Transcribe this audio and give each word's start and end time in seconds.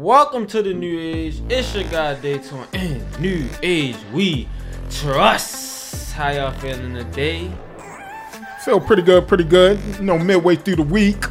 Welcome 0.00 0.46
to 0.46 0.62
the 0.62 0.72
New 0.72 0.98
Age. 0.98 1.42
It's 1.50 1.74
your 1.74 1.84
guy 1.84 2.14
Dayton 2.14 2.64
and 2.72 3.20
New 3.20 3.46
Age 3.62 3.96
we 4.14 4.48
trust. 4.88 6.14
How 6.14 6.30
y'all 6.30 6.52
feeling 6.52 6.94
today? 6.94 7.52
Feel 8.64 8.80
pretty 8.80 9.02
good, 9.02 9.28
pretty 9.28 9.44
good. 9.44 9.78
You 9.98 10.04
know, 10.04 10.18
midway 10.18 10.56
through 10.56 10.76
the 10.76 10.84
week. 10.84 11.22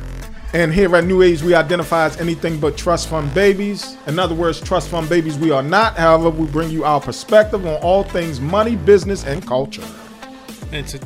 And 0.54 0.72
here 0.72 0.96
at 0.96 1.04
New 1.04 1.24
Age, 1.24 1.42
we 1.42 1.56
identify 1.56 2.06
as 2.06 2.22
anything 2.22 2.60
but 2.60 2.78
trust 2.78 3.10
fund 3.10 3.34
babies. 3.34 3.98
In 4.06 4.20
other 4.20 4.36
words, 4.36 4.62
trust 4.62 4.90
fund 4.90 5.10
babies 5.10 5.36
we 5.36 5.50
are 5.50 5.64
not. 5.64 5.98
However, 5.98 6.30
we 6.30 6.46
bring 6.46 6.70
you 6.70 6.84
our 6.84 7.02
perspective 7.02 7.66
on 7.66 7.82
all 7.82 8.04
things 8.04 8.40
money, 8.40 8.76
business, 8.76 9.26
and 9.26 9.44
culture. 9.48 9.88
And 10.72 10.88
to 10.90 11.00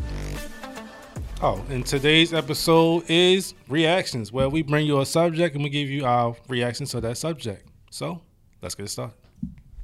oh, 1.44 1.62
and 1.70 1.86
today's 1.86 2.34
episode 2.34 3.04
is 3.10 3.54
reactions, 3.68 4.32
where 4.32 4.48
we 4.48 4.62
bring 4.62 4.88
you 4.88 5.02
a 5.02 5.06
subject 5.06 5.56
and 5.56 5.64
we 5.64 5.70
give 5.70 5.90
you 5.90 6.06
our 6.06 6.36
reactions 6.48 6.92
to 6.92 7.02
that 7.02 7.18
subject. 7.18 7.68
So 7.92 8.22
let's 8.62 8.76
get 8.76 8.90
started. 8.90 9.16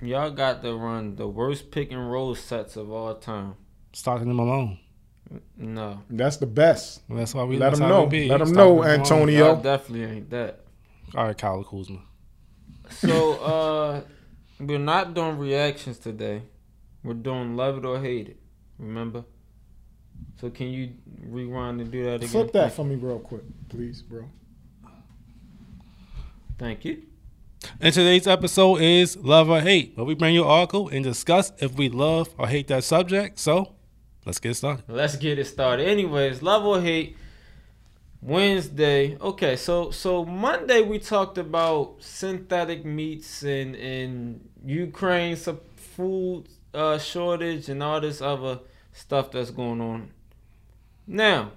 Y'all 0.02 0.32
got 0.32 0.64
to 0.64 0.74
run 0.74 1.18
the 1.18 1.28
worst 1.28 1.70
pick 1.72 1.92
and 1.92 2.10
roll 2.10 2.34
sets 2.34 2.78
of 2.78 2.90
all 2.90 3.14
time. 3.16 3.56
Starting 3.92 4.30
them 4.30 4.40
alone. 4.40 4.80
No, 5.58 6.02
That's 6.10 6.38
the 6.38 6.48
best. 6.48 7.02
That's 7.10 7.36
why 7.36 7.44
we 7.44 7.58
Let 7.58 7.76
them 7.76 7.88
know. 7.88 8.06
Let 8.06 8.40
them 8.40 8.54
know, 8.54 8.76
them 8.76 8.78
alone. 8.78 8.88
Antonio. 8.88 9.46
y'all 9.46 9.62
definitely 9.62 10.06
ain't 10.06 10.30
that. 10.30 10.62
All 11.14 11.26
right, 11.26 11.38
Kyle 11.38 11.64
Kuzma. 11.64 12.00
So, 12.90 13.34
uh, 13.34 14.02
we're 14.60 14.80
not 14.80 15.14
doing 15.14 15.38
reactions 15.38 16.00
today. 16.00 16.44
We're 17.04 17.14
doing 17.14 17.56
love 17.56 17.78
it 17.78 17.86
or 17.86 18.00
hate 18.00 18.30
it. 18.30 18.40
Remember? 18.80 19.26
So, 20.40 20.50
can 20.50 20.68
you 20.68 20.92
rewind 21.26 21.82
and 21.82 21.92
do 21.92 22.04
that 22.06 22.16
again? 22.16 22.30
Flip 22.30 22.52
that 22.54 22.74
for 22.74 22.86
me 22.86 22.96
real 22.96 23.20
quick, 23.20 23.44
please, 23.68 24.02
bro. 24.02 24.30
Thank 26.58 26.86
you. 26.86 27.04
And 27.80 27.94
today's 27.94 28.28
episode 28.28 28.82
is 28.82 29.18
love 29.18 29.50
or 29.50 29.62
hate, 29.62 29.94
where 29.96 30.06
we 30.06 30.16
bring 30.16 30.34
you 30.34 30.44
an 30.44 30.50
article 30.50 30.90
and 30.90 31.04
discuss 31.04 31.52
if 31.60 31.76
we 31.76 31.90
love 31.90 32.30
or 32.38 32.48
hate 32.48 32.68
that 32.68 32.84
subject. 32.84 33.40
So 33.40 33.76
let's 34.26 34.40
get 34.40 34.56
started. 34.56 34.86
Let's 34.88 35.16
get 35.16 35.40
it 35.40 35.46
started. 35.46 35.88
Anyways, 35.88 36.42
love 36.42 36.66
or 36.66 36.82
hate. 36.82 37.18
Wednesday. 38.22 39.18
Okay, 39.20 39.56
so 39.56 39.92
so 39.92 40.26
Monday 40.26 40.82
we 40.82 41.00
talked 41.00 41.38
about 41.38 41.96
synthetic 42.00 42.84
meats 42.84 43.44
and 43.44 43.76
and 43.76 44.50
Ukraine's 44.66 45.48
food 45.78 46.50
uh, 46.74 46.98
shortage 46.98 47.70
and 47.70 47.82
all 47.82 48.02
this 48.02 48.22
other 48.22 48.60
stuff 48.92 49.32
that's 49.32 49.52
going 49.52 49.80
on. 49.80 50.12
Now, 51.12 51.54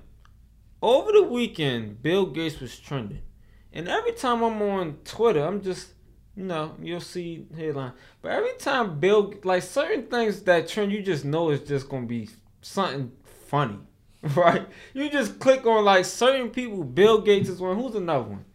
over 0.81 1.13
the 1.13 1.25
weekend, 1.25 2.03
Bill 2.03 2.25
Gates 2.25 2.59
was 2.59 2.79
trending, 2.81 3.21
and 3.71 3.87
every 3.87 4.13
time 4.13 4.43
I'm 4.43 4.63
on 4.63 4.97
Twitter, 5.05 5.45
I'm 5.45 5.61
just 5.61 5.89
you 6.35 6.45
know 6.45 6.75
you'll 6.81 7.03
see 7.03 7.45
headline, 7.55 7.93
but 8.23 8.33
every 8.33 8.55
time 8.59 8.99
Bill 8.99 9.35
like 9.45 9.63
certain 9.63 10.07
things 10.07 10.41
that 10.45 10.69
trend, 10.69 10.91
you 10.91 11.03
just 11.03 11.27
know 11.27 11.51
it's 11.51 11.69
just 11.69 11.91
gonna 11.91 12.07
be 12.07 12.31
something 12.63 13.13
funny, 13.47 13.77
right? 14.35 14.67
You 14.95 15.11
just 15.11 15.39
click 15.39 15.67
on 15.67 15.85
like 15.85 16.07
certain 16.07 16.49
people. 16.49 16.83
Bill 16.83 17.21
Gates 17.21 17.51
is 17.51 17.61
one. 17.61 17.77
Who's 17.77 17.95
another 17.95 18.31
one? 18.31 18.47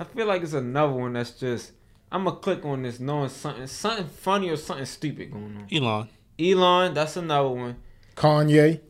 I 0.00 0.02
feel 0.02 0.26
like 0.26 0.42
it's 0.42 0.52
another 0.52 0.94
one 0.94 1.12
that's 1.12 1.30
just. 1.30 1.70
I'm 2.10 2.24
gonna 2.24 2.38
click 2.38 2.64
on 2.64 2.82
this 2.82 2.98
knowing 2.98 3.28
something, 3.28 3.68
something 3.68 4.08
funny 4.08 4.50
or 4.50 4.56
something 4.56 4.84
stupid 4.84 5.30
going 5.30 5.58
on. 5.58 5.68
Elon. 5.72 6.08
Elon, 6.40 6.92
that's 6.94 7.16
another 7.16 7.50
one. 7.50 7.76
Kanye. 8.16 8.80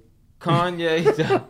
Kanye, 0.41 1.45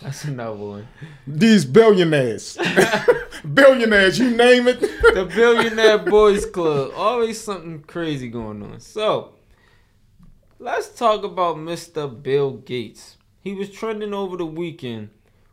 that's 0.00 0.24
another 0.24 0.56
one. 0.56 0.88
These 1.26 1.66
billionaires. 1.66 2.58
billionaires, 3.54 4.18
you 4.18 4.30
name 4.30 4.68
it. 4.68 4.80
The 4.80 5.30
Billionaire 5.32 5.98
Boys 5.98 6.46
Club, 6.46 6.92
always 6.96 7.40
something 7.40 7.82
crazy 7.82 8.28
going 8.28 8.62
on. 8.62 8.80
So, 8.80 9.34
let's 10.58 10.88
talk 10.88 11.24
about 11.24 11.56
Mr. 11.56 12.22
Bill 12.22 12.52
Gates. 12.52 13.18
He 13.42 13.52
was 13.52 13.70
trending 13.70 14.14
over 14.14 14.38
the 14.38 14.46
weekend. 14.46 15.10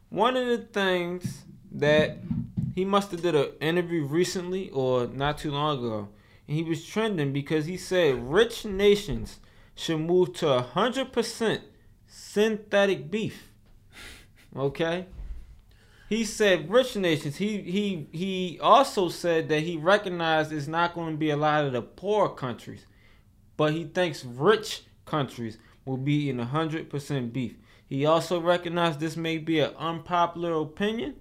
One 0.09 0.37
of 0.37 0.47
the 0.47 0.59
things 0.59 1.43
that 1.71 2.17
he 2.73 2.85
must 2.85 3.11
have 3.11 3.21
did 3.21 3.35
an 3.35 3.49
interview 3.59 4.05
recently 4.05 4.69
or 4.69 5.07
not 5.07 5.37
too 5.37 5.51
long 5.51 5.79
ago, 5.79 6.07
and 6.47 6.55
he 6.55 6.63
was 6.63 6.85
trending 6.85 7.33
because 7.33 7.65
he 7.65 7.75
said 7.75 8.31
rich 8.31 8.63
nations 8.63 9.39
should 9.75 9.99
move 9.99 10.33
to 10.35 10.61
hundred 10.61 11.11
percent 11.11 11.61
synthetic 12.09 13.09
beef. 13.09 13.51
Okay. 14.55 15.05
He 16.09 16.25
said 16.25 16.71
rich 16.71 16.95
nations. 16.95 17.37
He 17.37 17.61
he 17.61 18.07
he 18.11 18.59
also 18.59 19.09
said 19.09 19.47
that 19.49 19.61
he 19.61 19.77
recognized 19.77 20.51
it's 20.51 20.67
not 20.67 20.95
going 20.95 21.13
to 21.13 21.17
be 21.17 21.29
a 21.29 21.37
lot 21.37 21.65
of 21.65 21.73
the 21.73 21.83
poor 21.83 22.29
countries, 22.29 22.87
but 23.55 23.73
he 23.73 23.85
thinks 23.85 24.25
rich 24.25 24.83
countries 25.05 25.59
will 25.85 25.97
be 25.97 26.29
in 26.29 26.39
hundred 26.39 26.89
percent 26.89 27.31
beef. 27.31 27.55
He 27.85 28.05
also 28.05 28.41
recognized 28.41 28.99
this 28.99 29.15
may 29.15 29.37
be 29.37 29.59
an 29.59 29.75
unpopular 29.77 30.59
opinion, 30.59 31.15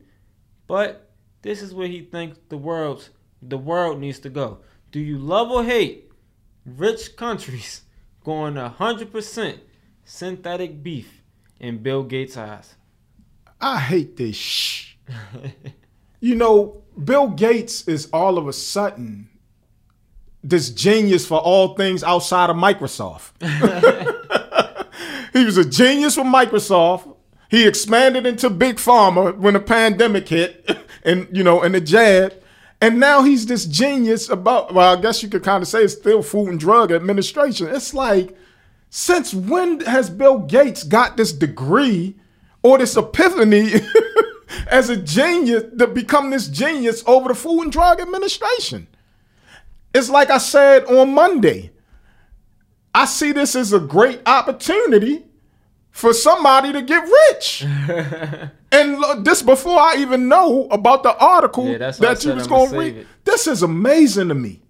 but 0.66 1.10
this 1.43 1.60
is 1.60 1.75
where 1.75 1.88
he 1.88 2.00
thinks 2.00 2.38
the 2.48 2.56
world's 2.56 3.10
the 3.43 3.59
world 3.59 4.00
needs 4.00 4.19
to 4.21 4.31
go. 4.31 4.60
Do 4.91 5.00
you 5.00 5.19
love 5.19 5.50
or 5.50 5.65
hate 5.65 6.10
rich 6.65 7.15
countries 7.15 7.82
going 8.25 8.56
hundred 8.56 9.12
percent 9.12 9.60
synthetic 10.09 10.83
beef 10.83 11.23
in 11.61 11.79
Bill 11.83 12.03
Gates' 12.03 12.37
eyes? 12.37 12.75
I 13.61 13.79
hate 13.79 14.17
this 14.17 14.37
shh. 14.37 14.95
You 16.21 16.35
know, 16.35 16.83
Bill 17.03 17.29
Gates 17.29 17.87
is 17.87 18.09
all 18.13 18.39
of 18.39 18.49
a 18.49 18.53
sudden 18.53 19.29
this 20.43 20.71
genius 20.71 21.27
for 21.27 21.39
all 21.39 21.75
things 21.75 22.03
outside 22.03 22.51
of 22.51 22.57
Microsoft. 22.57 23.33
he 25.33 25.45
was 25.45 25.57
a 25.57 25.65
genius 25.65 26.15
for 26.15 26.25
Microsoft. 26.25 27.15
He 27.51 27.67
expanded 27.67 28.27
into 28.27 28.51
big 28.51 28.77
pharma 28.77 29.37
when 29.37 29.55
the 29.55 29.61
pandemic 29.61 30.29
hit 30.29 30.69
and 31.05 31.29
you 31.33 31.45
know, 31.45 31.63
and 31.63 31.75
the 31.75 31.81
jab. 31.81 32.35
And 32.81 33.01
now 33.01 33.23
he's 33.23 33.47
this 33.47 33.67
genius 33.67 34.29
about 34.29 34.73
well, 34.73 34.97
I 34.97 35.01
guess 35.01 35.23
you 35.23 35.29
could 35.29 35.43
kind 35.43 35.63
of 35.63 35.69
say 35.69 35.83
it's 35.83 35.95
still 35.95 36.23
Food 36.23 36.49
and 36.49 36.61
Drug 36.61 36.93
Administration. 36.93 37.69
It's 37.69 37.93
like 37.93 38.37
since 38.91 39.34
when 39.34 39.81
has 39.81 40.10
Bill 40.10 40.38
Gates 40.41 40.82
got 40.82 41.16
this 41.16 41.32
degree 41.32 42.16
or 42.62 42.78
this 42.78 42.97
epiphany 42.97 43.72
as 44.69 44.88
a 44.88 44.97
genius 44.97 45.65
to 45.78 45.87
become 45.87 46.31
this 46.31 46.49
genius 46.49 47.03
over 47.06 47.28
the 47.28 47.34
Food 47.34 47.62
and 47.62 47.72
Drug 47.72 48.00
Administration? 48.00 48.87
It's 49.94 50.10
like 50.10 50.31
I 50.31 50.38
said 50.38 50.84
on 50.87 51.15
Monday. 51.15 51.72
I 52.94 53.04
see 53.04 53.32
this 53.32 53.54
as 53.54 53.72
a 53.72 53.81
great 53.81 54.21
opportunity 54.27 55.25
for 55.91 56.12
somebody 56.12 56.72
to 56.72 56.82
get 56.82 57.09
rich. 57.31 57.62
and 58.72 58.98
look, 58.98 59.25
this 59.25 59.43
before 59.43 59.78
I 59.78 59.97
even 59.98 60.28
know 60.28 60.69
about 60.71 61.03
the 61.03 61.16
article 61.16 61.69
Yeah, 61.69 61.78
that's 61.78 62.00
why 62.00 62.09
I 62.09 62.15
that 62.15 62.25
you 62.25 62.32
was 62.34 62.47
going 62.47 62.71
to 62.71 62.78
read. 62.78 62.97
it. 62.98 63.06
This 63.25 63.47
is 63.47 63.62
amazing 63.62 64.28
to 64.28 64.34
me. 64.34 64.62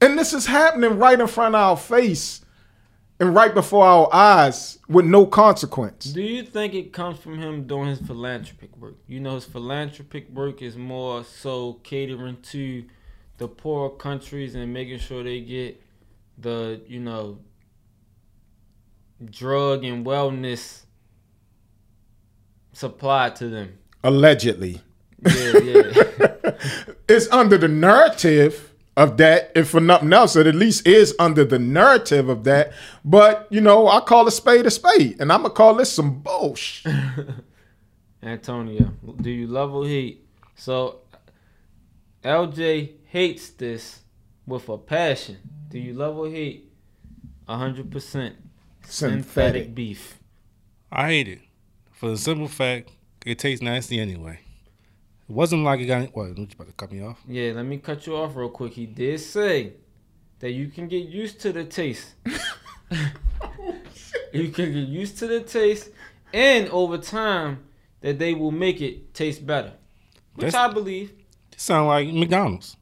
And 0.00 0.18
this 0.18 0.32
is 0.32 0.46
happening 0.46 0.98
right 0.98 1.18
in 1.18 1.26
front 1.26 1.54
of 1.54 1.60
our 1.60 1.76
face 1.76 2.43
and 3.24 3.34
right 3.34 3.54
before 3.54 3.86
our 3.86 4.08
eyes 4.12 4.78
with 4.86 5.06
no 5.06 5.24
consequence. 5.24 6.04
Do 6.04 6.22
you 6.22 6.42
think 6.42 6.74
it 6.74 6.92
comes 6.92 7.18
from 7.18 7.38
him 7.38 7.66
doing 7.66 7.88
his 7.88 8.00
philanthropic 8.00 8.76
work? 8.76 8.96
You 9.06 9.18
know, 9.20 9.36
his 9.36 9.46
philanthropic 9.46 10.28
work 10.28 10.60
is 10.60 10.76
more 10.76 11.24
so 11.24 11.80
catering 11.84 12.42
to 12.42 12.84
the 13.38 13.48
poor 13.48 13.88
countries 13.88 14.54
and 14.54 14.72
making 14.74 14.98
sure 14.98 15.24
they 15.24 15.40
get 15.40 15.82
the, 16.36 16.82
you 16.86 17.00
know, 17.00 17.38
drug 19.24 19.84
and 19.84 20.04
wellness 20.04 20.84
supplied 22.74 23.36
to 23.36 23.48
them. 23.48 23.78
Allegedly. 24.02 24.82
Yeah, 25.24 25.58
yeah. 25.58 26.10
It's 27.08 27.28
under 27.30 27.58
the 27.58 27.68
narrative 27.68 28.73
of 28.96 29.16
that, 29.16 29.50
if 29.54 29.70
for 29.70 29.80
nothing 29.80 30.12
else, 30.12 30.36
it 30.36 30.46
at 30.46 30.54
least 30.54 30.86
is 30.86 31.14
under 31.18 31.44
the 31.44 31.58
narrative 31.58 32.28
of 32.28 32.44
that. 32.44 32.72
But, 33.04 33.46
you 33.50 33.60
know, 33.60 33.88
I 33.88 34.00
call 34.00 34.26
a 34.26 34.30
spade 34.30 34.66
a 34.66 34.70
spade, 34.70 35.16
and 35.20 35.32
I'm 35.32 35.40
going 35.42 35.50
to 35.50 35.56
call 35.56 35.74
this 35.74 35.92
some 35.92 36.20
bullshit. 36.20 36.92
Antonio, 38.22 38.92
do 39.20 39.30
you 39.30 39.46
love 39.46 39.74
or 39.74 39.86
hate? 39.86 40.24
So, 40.54 41.00
LJ 42.22 42.92
hates 43.06 43.50
this 43.50 44.00
with 44.46 44.68
a 44.68 44.78
passion. 44.78 45.38
Do 45.68 45.78
you 45.78 45.92
love 45.94 46.16
or 46.16 46.28
hate? 46.30 46.70
hundred 47.46 47.90
percent 47.90 48.36
synthetic 48.86 49.24
Synthetic. 49.24 49.74
beef. 49.74 50.18
I 50.90 51.08
hate 51.08 51.28
it 51.28 51.40
for 51.92 52.08
the 52.08 52.16
simple 52.16 52.48
fact 52.48 52.90
it 53.26 53.38
tastes 53.38 53.62
nasty 53.62 54.00
anyway. 54.00 54.38
It 55.28 55.32
wasn't 55.32 55.64
like 55.64 55.80
it 55.80 55.86
got. 55.86 56.14
What? 56.14 56.36
You 56.36 56.46
about 56.54 56.66
to 56.66 56.72
cut 56.74 56.92
me 56.92 57.02
off? 57.02 57.18
Yeah, 57.26 57.52
let 57.52 57.64
me 57.64 57.78
cut 57.78 58.06
you 58.06 58.16
off 58.16 58.36
real 58.36 58.50
quick. 58.50 58.72
He 58.74 58.86
did 58.86 59.20
say 59.20 59.74
that 60.40 60.50
you 60.50 60.68
can 60.68 60.88
get 60.88 61.08
used 61.08 61.40
to 61.40 61.52
the 61.52 61.64
taste. 61.64 62.14
you 64.32 64.48
can 64.50 64.72
get 64.72 64.88
used 64.88 65.18
to 65.18 65.26
the 65.26 65.40
taste, 65.40 65.90
and 66.32 66.68
over 66.68 66.98
time, 66.98 67.64
that 68.02 68.18
they 68.18 68.34
will 68.34 68.50
make 68.50 68.82
it 68.82 69.14
taste 69.14 69.46
better, 69.46 69.72
which 70.34 70.52
That's- 70.52 70.70
I 70.70 70.72
believe. 70.72 71.12
It 71.52 71.60
sound 71.60 71.86
like 71.86 72.08
McDonald's. 72.08 72.76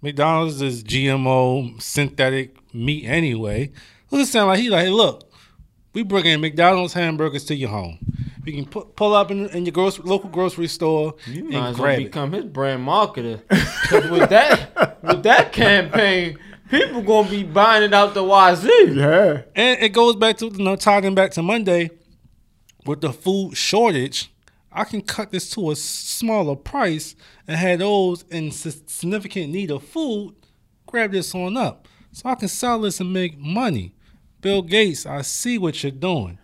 McDonald's 0.00 0.60
is 0.60 0.84
GMO 0.84 1.80
synthetic 1.80 2.56
meat 2.74 3.04
anyway. 3.06 3.72
Look, 4.10 4.20
it 4.20 4.26
sound 4.26 4.48
like 4.48 4.60
he 4.60 4.68
like, 4.68 4.84
hey, 4.84 4.90
look, 4.90 5.32
we 5.94 6.02
bringing 6.02 6.40
McDonald's 6.40 6.92
hamburgers 6.92 7.44
to 7.46 7.54
your 7.56 7.70
home. 7.70 7.98
You 8.44 8.52
can 8.52 8.66
pu- 8.66 8.84
pull 8.96 9.14
up 9.14 9.30
in, 9.30 9.48
in 9.50 9.64
your 9.64 9.72
grocery, 9.72 10.04
local 10.06 10.28
grocery 10.30 10.68
store 10.68 11.14
You 11.26 11.44
and 11.44 11.50
might 11.50 11.68
as 11.70 11.74
well 11.78 11.84
grab 11.84 12.00
it. 12.00 12.04
become 12.04 12.32
his 12.32 12.44
brand 12.44 12.86
marketer. 12.86 13.40
'Cause 13.88 14.10
with 14.10 14.28
that 14.30 15.02
with 15.02 15.22
that 15.22 15.52
campaign, 15.52 16.38
people 16.70 17.02
gonna 17.02 17.28
be 17.30 17.42
buying 17.42 17.82
it 17.84 17.94
out 17.94 18.14
the 18.14 18.22
wazoo. 18.22 18.94
Yeah. 18.94 19.42
And 19.54 19.82
it 19.82 19.90
goes 19.94 20.16
back 20.16 20.36
to 20.38 20.46
you 20.46 20.62
know 20.64 20.76
tying 20.76 21.14
back 21.14 21.30
to 21.32 21.42
Monday 21.42 21.90
with 22.84 23.00
the 23.00 23.12
food 23.12 23.56
shortage. 23.56 24.30
I 24.70 24.84
can 24.84 25.00
cut 25.02 25.30
this 25.30 25.48
to 25.50 25.70
a 25.70 25.76
smaller 25.76 26.56
price 26.56 27.14
and 27.46 27.56
have 27.56 27.78
those 27.78 28.24
in 28.30 28.48
s- 28.48 28.82
significant 28.86 29.52
need 29.52 29.70
of 29.70 29.84
food 29.84 30.34
grab 30.86 31.12
this 31.12 31.34
on 31.34 31.56
up, 31.56 31.86
so 32.12 32.28
I 32.28 32.34
can 32.34 32.48
sell 32.48 32.80
this 32.80 33.00
and 33.00 33.12
make 33.12 33.38
money. 33.38 33.94
Bill 34.40 34.62
Gates, 34.62 35.06
I 35.06 35.22
see 35.22 35.56
what 35.58 35.82
you're 35.82 35.92
doing. 35.92 36.38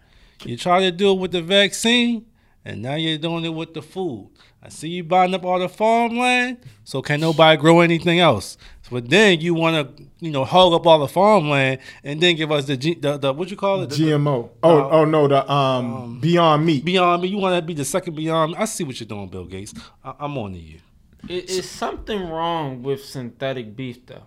You 0.44 0.56
try 0.56 0.81
to 0.81 0.90
do 0.90 1.12
it 1.12 1.19
with 1.19 1.32
the 1.32 1.42
vaccine, 1.42 2.26
and 2.64 2.82
now 2.82 2.94
you're 2.94 3.19
doing 3.19 3.44
it 3.44 3.50
with 3.54 3.75
the 3.75 3.82
food. 3.82 4.31
I 4.62 4.69
see 4.69 4.88
you 4.88 5.04
buying 5.04 5.34
up 5.34 5.44
all 5.44 5.58
the 5.58 5.69
farmland, 5.69 6.58
so 6.84 7.00
can 7.00 7.20
nobody 7.20 7.58
grow 7.60 7.81
anything 7.81 8.20
else? 8.20 8.58
But 8.90 9.08
then 9.08 9.40
you 9.40 9.54
want 9.54 9.96
to, 9.96 10.04
you 10.19 10.31
know, 10.31 10.44
hog 10.44 10.72
up 10.75 10.87
all 10.87 10.98
the 10.98 11.08
farmland 11.08 11.78
and 12.04 12.20
then 12.20 12.34
give 12.37 12.50
us 12.52 12.66
the 12.66 12.76
G, 12.76 12.94
the, 12.94 13.16
the 13.16 13.32
what 13.32 13.50
you 13.50 13.56
call 13.56 13.82
it, 13.82 13.90
the, 13.90 13.96
the 13.96 14.04
GMO. 14.10 14.50
Oh, 14.62 14.90
oh 14.90 15.04
no, 15.04 15.28
the 15.28 15.50
um, 15.50 16.19
Beyond 16.20 16.66
Meat. 16.66 16.84
Beyond 16.84 17.22
Me. 17.22 17.28
You 17.28 17.38
want 17.38 17.56
to 17.56 17.62
be 17.62 17.72
the 17.72 17.84
second 17.84 18.16
Beyond 18.16 18.52
Me. 18.52 18.58
I 18.58 18.64
see 18.66 18.84
what 18.84 18.98
you're 19.00 19.06
doing, 19.06 19.28
Bill 19.28 19.44
Gates. 19.46 19.72
I, 20.04 20.14
I'm 20.20 20.37
on 20.37 20.52
to 20.52 20.58
you. 20.58 20.81
It, 21.28 21.48
is 21.50 21.69
something 21.70 22.28
wrong 22.28 22.82
with 22.82 23.04
synthetic 23.04 23.76
beef 23.76 24.04
though? 24.06 24.22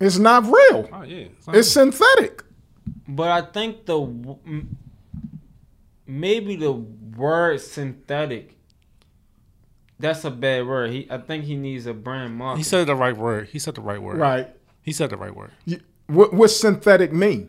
It's 0.00 0.18
not 0.18 0.44
real. 0.44 0.88
Oh 0.92 1.02
yeah, 1.02 1.26
It's 1.48 1.70
synthetic. 1.70 2.42
But 3.08 3.30
I 3.30 3.42
think 3.50 3.84
the 3.86 3.98
w- 3.98 4.38
m- 4.46 4.76
maybe 6.06 6.56
the 6.56 6.72
word 6.72 7.60
synthetic. 7.60 8.52
That's 9.98 10.24
a 10.24 10.30
bad 10.30 10.66
word. 10.66 10.90
He, 10.90 11.06
I 11.10 11.18
think 11.18 11.44
he 11.44 11.56
needs 11.56 11.86
a 11.86 11.94
brand 11.94 12.34
mark. 12.36 12.58
he 12.58 12.62
said 12.62 12.86
the 12.86 12.94
right 12.94 13.16
word. 13.16 13.48
He 13.48 13.58
said 13.58 13.74
the 13.74 13.80
right 13.80 14.00
word. 14.00 14.18
Right. 14.18 14.48
He 14.82 14.92
said 14.92 15.10
the 15.10 15.16
right 15.16 15.34
word. 15.34 15.52
You- 15.64 15.80
What 16.06 16.32
what's 16.34 16.54
synthetic 16.56 17.12
mean? 17.12 17.48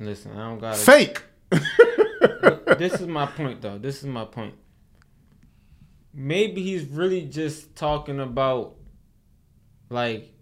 Listen, 0.00 0.32
I 0.32 0.48
don't 0.48 0.58
got 0.58 0.74
it. 0.76 0.78
Fake. 0.78 1.22
this 2.78 2.94
is 3.00 3.06
my 3.06 3.26
point 3.26 3.60
though. 3.62 3.78
This 3.78 3.98
is 3.98 4.06
my 4.06 4.24
point. 4.24 4.54
Maybe 6.12 6.62
he's 6.62 6.84
really 6.84 7.22
just 7.26 7.76
talking 7.76 8.18
about 8.20 8.74
like 9.90 10.32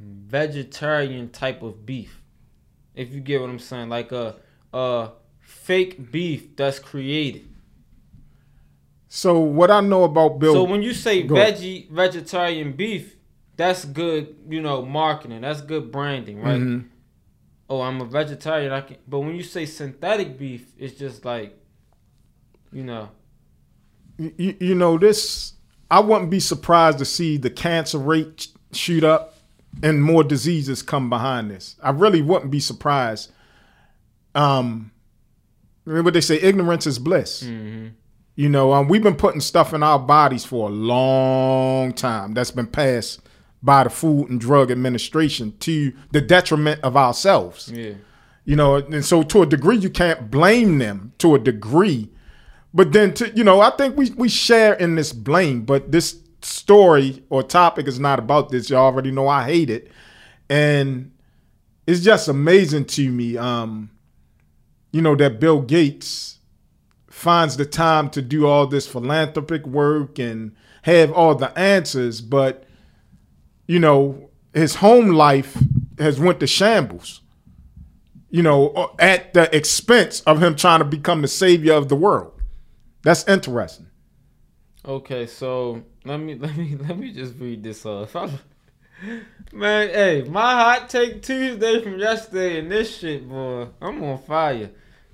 vegetarian 0.00 1.30
type 1.30 1.62
of 1.62 1.84
beef. 1.86 2.20
If 2.94 3.12
you 3.14 3.20
get 3.20 3.40
what 3.40 3.48
I'm 3.50 3.58
saying, 3.58 3.88
like 3.88 4.12
a 4.12 4.36
a 4.72 5.10
fake 5.42 6.10
beef 6.10 6.56
that's 6.56 6.78
created. 6.78 7.46
So 9.08 9.38
what 9.40 9.70
I 9.70 9.80
know 9.80 10.04
about 10.04 10.38
Bill 10.38 10.54
So 10.54 10.64
when 10.64 10.82
you 10.82 10.94
say 10.94 11.22
Go 11.22 11.36
ahead. 11.36 11.56
veggie 11.56 11.90
vegetarian 11.90 12.72
beef, 12.72 13.16
that's 13.56 13.84
good, 13.84 14.34
you 14.48 14.62
know, 14.62 14.82
marketing. 14.82 15.42
That's 15.42 15.60
good 15.60 15.92
branding, 15.92 16.40
right? 16.40 16.60
Mhm. 16.60 16.84
Oh, 17.68 17.82
I'm 17.82 18.00
a 18.00 18.06
vegetarian. 18.06 18.72
I 18.72 18.80
can 18.80 18.96
but 19.06 19.20
when 19.20 19.34
you 19.34 19.42
say 19.42 19.66
synthetic 19.66 20.38
beef, 20.38 20.72
it's 20.78 20.98
just 20.98 21.24
like 21.24 21.58
you 22.72 22.82
know, 22.82 23.10
you, 24.18 24.56
you 24.58 24.74
know 24.74 24.98
this 24.98 25.54
i 25.90 26.00
wouldn't 26.00 26.30
be 26.30 26.40
surprised 26.40 26.98
to 26.98 27.04
see 27.04 27.36
the 27.36 27.50
cancer 27.50 27.98
rate 27.98 28.48
shoot 28.72 29.04
up 29.04 29.36
and 29.82 30.02
more 30.02 30.24
diseases 30.24 30.82
come 30.82 31.10
behind 31.10 31.50
this 31.50 31.76
i 31.82 31.90
really 31.90 32.22
wouldn't 32.22 32.50
be 32.50 32.60
surprised 32.60 33.30
um 34.34 34.90
remember 35.84 36.10
they 36.10 36.20
say 36.20 36.36
ignorance 36.40 36.86
is 36.86 36.98
bliss. 36.98 37.42
Mhm. 37.42 37.92
you 38.34 38.48
know 38.48 38.72
um, 38.72 38.88
we've 38.88 39.02
been 39.02 39.14
putting 39.16 39.40
stuff 39.40 39.74
in 39.74 39.82
our 39.82 39.98
bodies 39.98 40.44
for 40.44 40.68
a 40.68 40.72
long 40.72 41.92
time 41.92 42.32
that's 42.34 42.50
been 42.50 42.66
passed 42.66 43.20
by 43.62 43.84
the 43.84 43.90
food 43.90 44.28
and 44.30 44.40
drug 44.40 44.70
administration 44.70 45.52
to 45.60 45.92
the 46.12 46.20
detriment 46.20 46.80
of 46.82 46.96
ourselves. 46.96 47.70
Yeah. 47.74 47.92
you 48.44 48.56
know 48.56 48.76
and 48.76 49.04
so 49.04 49.22
to 49.22 49.42
a 49.42 49.46
degree 49.46 49.76
you 49.76 49.90
can't 49.90 50.30
blame 50.30 50.78
them 50.78 51.12
to 51.18 51.34
a 51.34 51.38
degree. 51.38 52.10
But 52.74 52.92
then 52.92 53.12
to 53.14 53.30
you 53.36 53.44
know 53.44 53.60
i 53.60 53.70
think 53.70 53.96
we 53.96 54.10
we 54.16 54.28
share 54.28 54.72
in 54.74 54.94
this 54.94 55.12
blame 55.12 55.62
but 55.64 55.92
this 55.92 56.16
story 56.40 57.22
or 57.28 57.42
topic 57.42 57.86
is 57.86 58.00
not 58.00 58.18
about 58.18 58.48
this. 58.50 58.70
You 58.70 58.76
already 58.76 59.10
know 59.10 59.28
i 59.28 59.44
hate 59.44 59.70
it. 59.70 59.90
And 60.48 61.12
it's 61.86 62.00
just 62.00 62.28
amazing 62.28 62.86
to 62.86 63.10
me 63.10 63.36
um 63.36 63.90
you 64.92 65.02
know 65.02 65.16
that 65.16 65.40
bill 65.40 65.60
gates 65.60 66.38
finds 67.08 67.56
the 67.56 67.66
time 67.66 68.08
to 68.10 68.22
do 68.22 68.46
all 68.46 68.66
this 68.66 68.86
philanthropic 68.86 69.66
work 69.66 70.18
and 70.18 70.54
have 70.82 71.12
all 71.12 71.34
the 71.34 71.56
answers 71.58 72.20
but 72.20 72.64
you 73.66 73.78
know 73.78 74.30
his 74.54 74.76
home 74.76 75.08
life 75.08 75.56
has 75.98 76.20
went 76.20 76.40
to 76.40 76.46
shambles 76.46 77.22
you 78.32 78.42
know, 78.42 78.70
uh, 78.70 78.88
at 78.98 79.34
the 79.34 79.54
expense 79.54 80.22
of 80.22 80.42
him 80.42 80.56
trying 80.56 80.78
to 80.78 80.86
become 80.86 81.20
the 81.20 81.28
savior 81.28 81.74
of 81.74 81.90
the 81.90 81.94
world. 81.94 82.32
That's 83.02 83.28
interesting. 83.28 83.86
Okay, 84.84 85.26
so 85.26 85.84
let 86.04 86.18
me 86.18 86.34
let 86.38 86.56
me 86.56 86.76
let 86.76 86.98
me 86.98 87.12
just 87.12 87.34
read 87.38 87.62
this 87.62 87.86
off. 87.86 88.16
Man, 89.52 89.88
hey, 89.88 90.24
my 90.28 90.52
hot 90.52 90.88
take 90.88 91.22
Tuesday 91.22 91.82
from 91.82 91.98
yesterday 91.98 92.60
and 92.60 92.70
this 92.70 92.98
shit, 92.98 93.28
boy, 93.28 93.68
I'm 93.80 94.02
on 94.02 94.18
fire. 94.22 94.70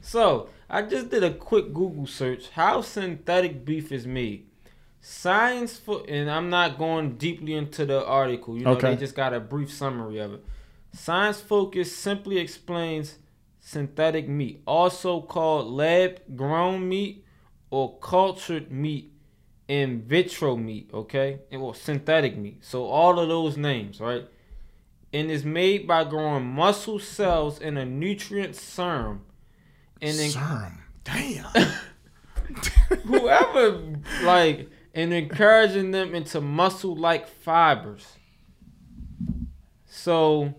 So 0.08 0.48
I 0.70 0.80
just 0.80 1.10
did 1.10 1.22
a 1.22 1.34
quick 1.34 1.74
Google 1.74 2.06
search. 2.06 2.48
How 2.48 2.80
synthetic 2.80 3.66
beef 3.66 3.92
is 3.92 4.06
made. 4.06 4.46
Science 5.02 5.76
for, 5.76 6.02
and 6.08 6.30
I'm 6.30 6.48
not 6.48 6.78
going 6.78 7.16
deeply 7.16 7.52
into 7.52 7.84
the 7.84 8.06
article. 8.06 8.56
You 8.56 8.64
know, 8.64 8.70
Okay. 8.72 8.94
they 8.94 8.96
just 8.96 9.14
got 9.14 9.34
a 9.34 9.40
brief 9.40 9.70
summary 9.70 10.16
of 10.16 10.32
it. 10.32 10.44
Science 10.94 11.42
Focus 11.42 11.94
simply 11.94 12.38
explains 12.38 13.18
synthetic 13.60 14.26
meat, 14.26 14.62
also 14.66 15.20
called 15.20 15.66
lab 15.66 16.20
grown 16.34 16.88
meat 16.88 17.22
or 17.68 17.98
cultured 17.98 18.72
meat 18.72 19.12
in 19.68 20.00
vitro 20.00 20.56
meat, 20.56 20.88
okay? 20.94 21.40
And 21.50 21.60
well, 21.60 21.74
synthetic 21.74 22.34
meat. 22.34 22.64
So 22.64 22.86
all 22.86 23.18
of 23.20 23.28
those 23.28 23.58
names, 23.58 24.00
right? 24.00 24.26
And 25.12 25.30
is 25.30 25.44
made 25.44 25.86
by 25.86 26.04
growing 26.04 26.46
muscle 26.46 26.98
cells 26.98 27.60
in 27.60 27.76
a 27.76 27.84
nutrient 27.84 28.56
serum. 28.56 29.26
And 30.00 30.18
then 30.18 30.30
Serum. 30.30 30.78
Damn. 31.04 31.44
whoever 33.04 33.82
like 34.22 34.68
and 34.94 35.12
encouraging 35.12 35.90
them 35.90 36.14
into 36.14 36.40
muscle 36.40 36.96
like 36.96 37.28
fibers. 37.28 38.06
So 39.86 40.54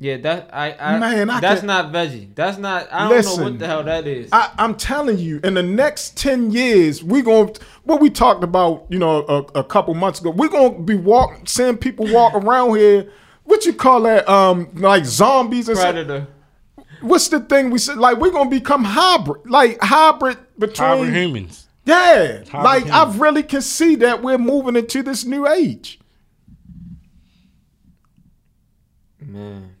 yeah, 0.00 0.16
that 0.18 0.50
I, 0.52 0.72
I 0.74 0.98
Man, 0.98 1.28
I 1.28 1.40
that's 1.40 1.60
can- 1.60 1.66
not 1.66 1.92
veggie. 1.92 2.32
That's 2.34 2.56
not 2.56 2.88
I 2.92 3.08
don't 3.08 3.24
know 3.24 3.44
what 3.44 3.58
the 3.58 3.66
hell 3.66 3.82
that 3.84 4.06
is. 4.06 4.28
I, 4.32 4.52
I'm 4.56 4.76
telling 4.76 5.18
you, 5.18 5.40
in 5.42 5.54
the 5.54 5.62
next 5.62 6.16
10 6.16 6.52
years, 6.52 7.02
we're 7.02 7.22
going 7.22 7.52
to, 7.54 7.60
what 7.82 8.00
we 8.00 8.08
talked 8.08 8.44
about, 8.44 8.86
you 8.90 8.98
know, 8.98 9.24
a, 9.26 9.58
a 9.58 9.64
couple 9.64 9.94
months 9.94 10.20
ago, 10.20 10.30
we're 10.30 10.48
going 10.48 10.76
to 10.76 10.82
be 10.82 10.94
walking, 10.94 11.46
seeing 11.46 11.76
people 11.76 12.06
walk 12.12 12.34
around 12.34 12.76
here. 12.76 13.10
What 13.42 13.66
you 13.66 13.72
call 13.72 14.02
that? 14.02 14.28
Um, 14.28 14.68
like 14.74 15.04
zombies 15.04 15.68
or 15.68 15.74
something. 15.74 16.26
Predator. 16.98 17.06
What's 17.06 17.28
the 17.28 17.40
thing 17.40 17.70
we 17.70 17.78
said? 17.78 17.98
Like, 17.98 18.18
we're 18.18 18.30
going 18.30 18.50
to 18.50 18.56
become 18.56 18.84
hybrid, 18.84 19.48
like 19.48 19.78
hybrid 19.80 20.38
between. 20.58 20.88
Hybrid 20.88 21.14
humans. 21.14 21.66
Yeah. 21.84 22.44
Hybrid 22.44 22.52
like, 22.52 22.86
I 22.90 23.12
really 23.16 23.42
can 23.42 23.62
see 23.62 23.94
that 23.96 24.22
we're 24.22 24.38
moving 24.38 24.76
into 24.76 25.02
this 25.02 25.24
new 25.24 25.46
age. 25.48 25.98
Man, 29.20 29.74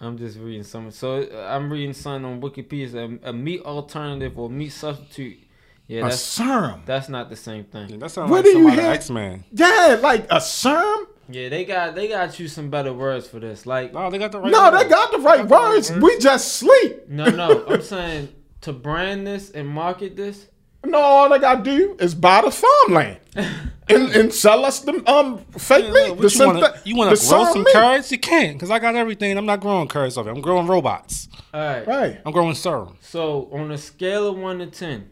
I'm 0.00 0.18
just 0.18 0.38
reading 0.38 0.64
some. 0.64 0.90
So 0.90 1.22
uh, 1.22 1.46
I'm 1.48 1.72
reading 1.72 1.94
something 1.94 2.30
on 2.30 2.40
Wikipedia. 2.40 3.20
A, 3.24 3.30
a 3.30 3.32
meat 3.32 3.62
alternative 3.62 4.38
or 4.38 4.50
meat 4.50 4.70
substitute. 4.70 5.38
Yeah, 5.86 6.00
A 6.00 6.04
that's 6.04 6.20
serum. 6.20 6.82
that's 6.84 7.08
not 7.08 7.28
the 7.30 7.36
same 7.36 7.64
thing. 7.64 7.88
Yeah, 7.88 7.96
that 7.98 8.10
sounds 8.10 8.30
Where 8.30 8.42
like 8.42 8.52
do 8.52 8.58
you 8.58 8.68
somebody 8.68 8.88
X 8.88 9.10
Man. 9.10 9.44
Yeah, 9.52 9.98
like 10.02 10.26
a 10.30 10.40
serum? 10.40 11.06
Yeah, 11.28 11.48
they 11.48 11.64
got 11.64 11.94
they 11.94 12.08
got 12.08 12.38
you 12.38 12.48
some 12.48 12.68
better 12.70 12.92
words 12.92 13.28
for 13.28 13.38
this. 13.38 13.64
Like 13.66 13.92
No, 13.94 14.10
they 14.10 14.18
got 14.18 14.32
the 14.32 14.40
right. 14.40 14.50
No, 14.50 14.70
word. 14.70 14.78
they 14.80 14.88
got 14.88 15.12
the 15.12 15.18
right 15.18 15.38
Got 15.38 15.48
the 15.48 15.54
right 15.54 15.70
words. 15.74 15.90
words. 15.90 16.02
We 16.02 16.18
just 16.18 16.54
sleep. 16.54 17.08
no, 17.08 17.26
no. 17.26 17.64
I'm 17.68 17.82
saying 17.82 18.28
to 18.62 18.72
brand 18.72 19.26
this 19.26 19.50
and 19.50 19.68
market 19.68 20.16
this. 20.16 20.46
No, 20.84 20.98
all 20.98 21.28
they 21.28 21.38
gotta 21.38 21.62
do 21.62 21.96
is 22.00 22.12
buy 22.14 22.42
the 22.42 22.50
farmland 22.50 23.18
and, 23.36 24.08
and 24.16 24.34
sell 24.34 24.64
us 24.64 24.80
the 24.80 24.94
um 25.08 25.38
fake 25.56 25.84
Yeah, 25.84 25.92
meat. 25.92 26.08
look, 26.08 26.18
the 26.18 26.22
what 26.24 26.34
you 26.34 26.46
wanna, 26.46 26.80
you 26.84 26.96
want 26.96 27.10
the 27.10 27.16
to 27.16 27.28
grow 27.28 27.44
some 27.44 27.62
meat. 27.62 27.72
carrots? 27.72 28.10
You 28.10 28.18
can't 28.18 28.54
because 28.54 28.70
I 28.70 28.80
got 28.80 28.96
everything. 28.96 29.38
I'm 29.38 29.46
not 29.46 29.60
growing 29.60 29.86
carrots 29.86 30.16
over. 30.18 30.28
here. 30.28 30.34
I'm 30.34 30.42
growing 30.42 30.66
robots. 30.66 31.28
All 31.54 31.60
right. 31.60 31.86
Right. 31.86 32.20
I'm 32.26 32.32
growing 32.32 32.54
serum. 32.56 32.96
So 33.00 33.48
on 33.52 33.70
a 33.70 33.78
scale 33.78 34.26
of 34.26 34.36
one 34.36 34.58
to 34.58 34.66
ten, 34.66 35.08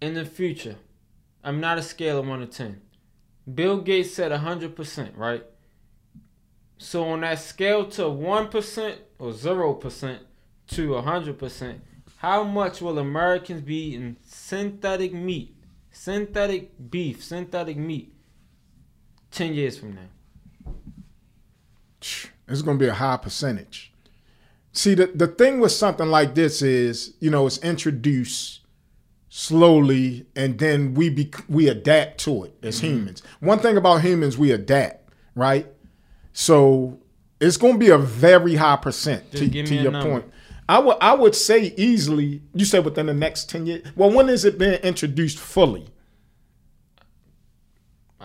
in 0.00 0.14
the 0.14 0.24
future, 0.24 0.76
I'm 1.42 1.60
not 1.60 1.78
a 1.78 1.82
scale 1.82 2.20
of 2.20 2.28
one 2.28 2.40
to 2.40 2.46
ten. 2.46 2.80
Bill 3.52 3.80
Gates 3.80 4.14
said 4.14 4.32
100%, 4.32 5.16
right? 5.16 5.44
So 6.78 7.04
on 7.04 7.20
that 7.20 7.38
scale 7.38 7.86
to 7.90 8.02
1% 8.02 8.96
or 9.18 9.30
0% 9.32 10.18
to 10.68 10.88
100%, 10.88 11.80
how 12.18 12.42
much 12.42 12.80
will 12.80 12.98
Americans 12.98 13.62
be 13.62 13.94
in 13.94 14.16
synthetic 14.24 15.12
meat, 15.12 15.54
synthetic 15.92 16.90
beef, 16.90 17.22
synthetic 17.22 17.76
meat 17.76 18.12
10 19.30 19.54
years 19.54 19.78
from 19.78 19.94
now? 19.94 20.72
It's 22.48 22.62
going 22.62 22.78
to 22.78 22.84
be 22.84 22.88
a 22.88 22.94
high 22.94 23.16
percentage. 23.16 23.92
See, 24.72 24.94
the, 24.94 25.06
the 25.06 25.26
thing 25.26 25.60
with 25.60 25.72
something 25.72 26.08
like 26.08 26.34
this 26.34 26.62
is, 26.62 27.14
you 27.20 27.30
know, 27.30 27.46
it's 27.46 27.58
introduced 27.58 28.60
slowly 29.28 30.26
and 30.34 30.58
then 30.58 30.94
we 30.94 31.08
be, 31.10 31.30
we 31.48 31.68
adapt 31.68 32.18
to 32.24 32.44
it 32.44 32.54
as 32.62 32.76
Mm-hmm. 32.80 32.86
humans. 32.86 33.22
One 33.40 33.58
thing 33.58 33.76
about 33.76 34.02
humans, 34.02 34.38
we 34.38 34.50
adapt, 34.52 35.08
right? 35.34 35.66
So 36.32 36.98
it's 37.40 37.56
going 37.56 37.74
to 37.74 37.78
be 37.78 37.90
a 37.90 37.98
very 37.98 38.54
high 38.56 38.76
percent 38.76 39.30
Just 39.32 39.52
to, 39.52 39.62
to 39.64 39.74
your 39.74 39.92
number. 39.92 40.10
point. 40.10 40.32
I 40.68 40.78
would 40.80 40.96
I 41.00 41.14
would 41.14 41.34
say 41.36 41.72
easily. 41.76 42.42
You 42.52 42.64
said 42.64 42.84
within 42.84 43.06
the 43.06 43.14
next 43.14 43.48
ten 43.48 43.66
years. 43.66 43.86
Well, 43.94 44.10
when 44.10 44.26
has 44.28 44.44
it 44.44 44.58
been 44.58 44.74
introduced 44.82 45.38
fully? 45.38 45.86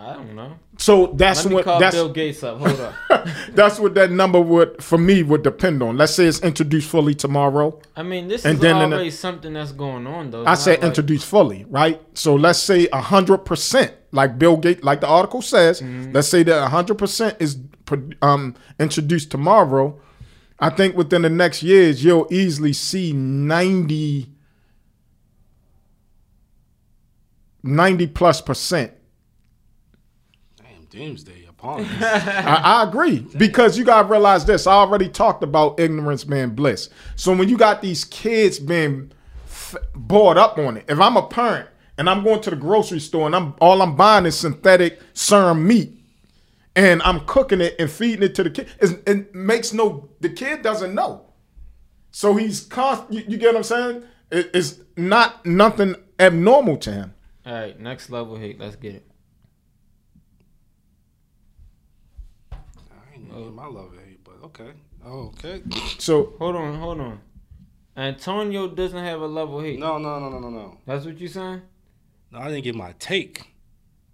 I 0.04 0.14
don't 0.14 0.34
know. 0.36 0.58
So 0.80 1.08
that's 1.16 1.44
Let 1.46 1.50
me 1.50 1.56
what 1.56 1.66
call 1.66 1.80
that's 1.80 1.96
Bill 1.96 2.10
Gates 2.10 2.42
up. 2.44 2.58
Hold 2.58 2.80
up. 2.80 3.28
that's 3.52 3.80
what 3.80 3.94
that 3.94 4.10
number 4.10 4.42
would 4.42 4.82
for 4.84 4.98
me 4.98 5.22
would 5.22 5.44
depend 5.44 5.84
on. 5.84 5.96
Let's 5.96 6.14
say 6.16 6.26
it's 6.26 6.40
introduced 6.42 6.90
fully 6.90 7.14
tomorrow. 7.14 7.80
I 7.96 8.02
mean, 8.02 8.28
this 8.28 8.44
And 8.44 8.56
is 8.56 8.62
then 8.62 8.78
the- 8.90 8.96
already 8.96 9.12
something 9.12 9.54
that's 9.54 9.72
going 9.72 10.08
on, 10.08 10.32
though. 10.32 10.44
I 10.46 10.56
say 10.56 10.72
like- 10.72 10.84
introduced 10.84 11.28
fully, 11.28 11.66
right? 11.70 12.02
So 12.16 12.34
let's 12.36 12.58
say 12.58 12.88
hundred 12.92 13.40
percent, 13.46 13.94
like 14.12 14.40
Bill 14.40 14.58
Gates, 14.58 14.84
like 14.84 15.02
the 15.02 15.08
article 15.08 15.44
says. 15.44 15.82
Mm-hmm. 15.82 16.14
Let's 16.14 16.28
say 16.30 16.42
that 16.44 16.70
hundred 16.70 16.98
percent 16.98 17.38
is 17.40 17.60
um, 18.24 18.56
introduced 18.80 19.30
tomorrow. 19.30 20.00
I 20.60 20.70
think 20.72 20.96
within 20.96 21.22
the 21.24 21.30
next 21.30 21.62
years 21.64 22.04
you'll 22.04 22.28
easily 22.32 22.74
see 22.74 23.14
90, 23.14 24.30
90 27.64 28.08
plus 28.08 28.42
percent. 28.42 28.94
Damn, 30.92 31.08
doomsday 31.08 31.46
upon 31.48 31.82
us. 31.86 32.02
I, 32.02 32.62
I 32.64 32.84
agree 32.84 33.20
because 33.38 33.78
you 33.78 33.84
gotta 33.84 34.08
realize 34.08 34.46
this. 34.46 34.68
I 34.68 34.74
already 34.74 35.10
talked 35.10 35.44
about 35.44 35.80
ignorance 35.80 36.24
being 36.24 36.52
bliss. 36.52 36.90
So 37.16 37.34
when 37.36 37.50
you 37.50 37.58
got 37.58 37.82
these 37.82 38.04
kids 38.04 38.60
being 38.60 39.12
f- 39.46 39.76
bought 39.96 40.38
up 40.38 40.58
on 40.58 40.78
it, 40.78 40.86
if 40.88 41.00
I'm 41.00 41.18
a 41.18 41.28
parent 41.28 41.70
and 41.98 42.10
I'm 42.10 42.24
going 42.24 42.42
to 42.42 42.50
the 42.50 42.56
grocery 42.56 43.00
store 43.00 43.26
and 43.26 43.36
I'm 43.36 43.56
all 43.60 43.82
I'm 43.82 43.96
buying 43.96 44.26
is 44.26 44.38
synthetic 44.38 45.00
serum 45.14 45.66
meat, 45.68 45.98
and 46.76 47.02
I'm 47.04 47.22
cooking 47.22 47.62
it 47.62 47.76
and 47.80 47.90
feeding 47.90 48.24
it 48.24 48.36
to 48.36 48.44
the 48.44 48.50
kid, 48.50 48.68
it's, 48.80 48.94
it 49.08 49.34
makes 49.36 49.74
no. 49.74 50.10
The 50.20 50.30
kid 50.30 50.62
doesn't 50.62 50.94
know, 50.94 51.34
so 52.12 52.36
he's 52.36 52.62
const. 52.62 53.04
You, 53.10 53.24
you 53.28 53.38
get 53.38 53.48
what 53.48 53.58
I'm 53.58 53.64
saying? 53.64 54.04
It, 54.32 54.52
it's 54.54 54.80
not 54.96 55.46
nothing 55.46 55.96
abnormal 56.20 56.78
to 56.78 56.92
him. 56.92 57.14
All 57.46 57.54
right, 57.54 57.80
next 57.80 58.10
level 58.10 58.38
hate. 58.38 58.60
Let's 58.60 58.76
get 58.76 58.96
it. 58.96 59.08
I 63.31 63.31
ain't 63.46 63.56
know 63.56 63.62
my 63.64 63.68
love 63.68 63.92
hate, 64.06 64.24
but 64.24 64.36
okay. 64.46 64.72
Oh, 65.06 65.28
okay. 65.34 65.62
So 65.98 66.34
Hold 66.40 66.56
on, 66.56 66.80
hold 66.80 67.00
on. 67.00 67.20
Antonio 67.98 68.68
doesn't 68.68 69.04
have 69.04 69.22
a 69.22 69.28
level 69.28 69.62
hate. 69.62 69.80
No, 69.80 69.98
no, 69.98 70.20
no, 70.20 70.30
no, 70.30 70.40
no, 70.40 70.50
no. 70.50 70.78
That's 70.86 71.06
what 71.06 71.20
you 71.20 71.28
saying? 71.28 71.62
No, 72.32 72.40
I 72.40 72.48
didn't 72.50 72.64
get 72.64 72.76
my 72.76 72.94
take. 73.00 73.42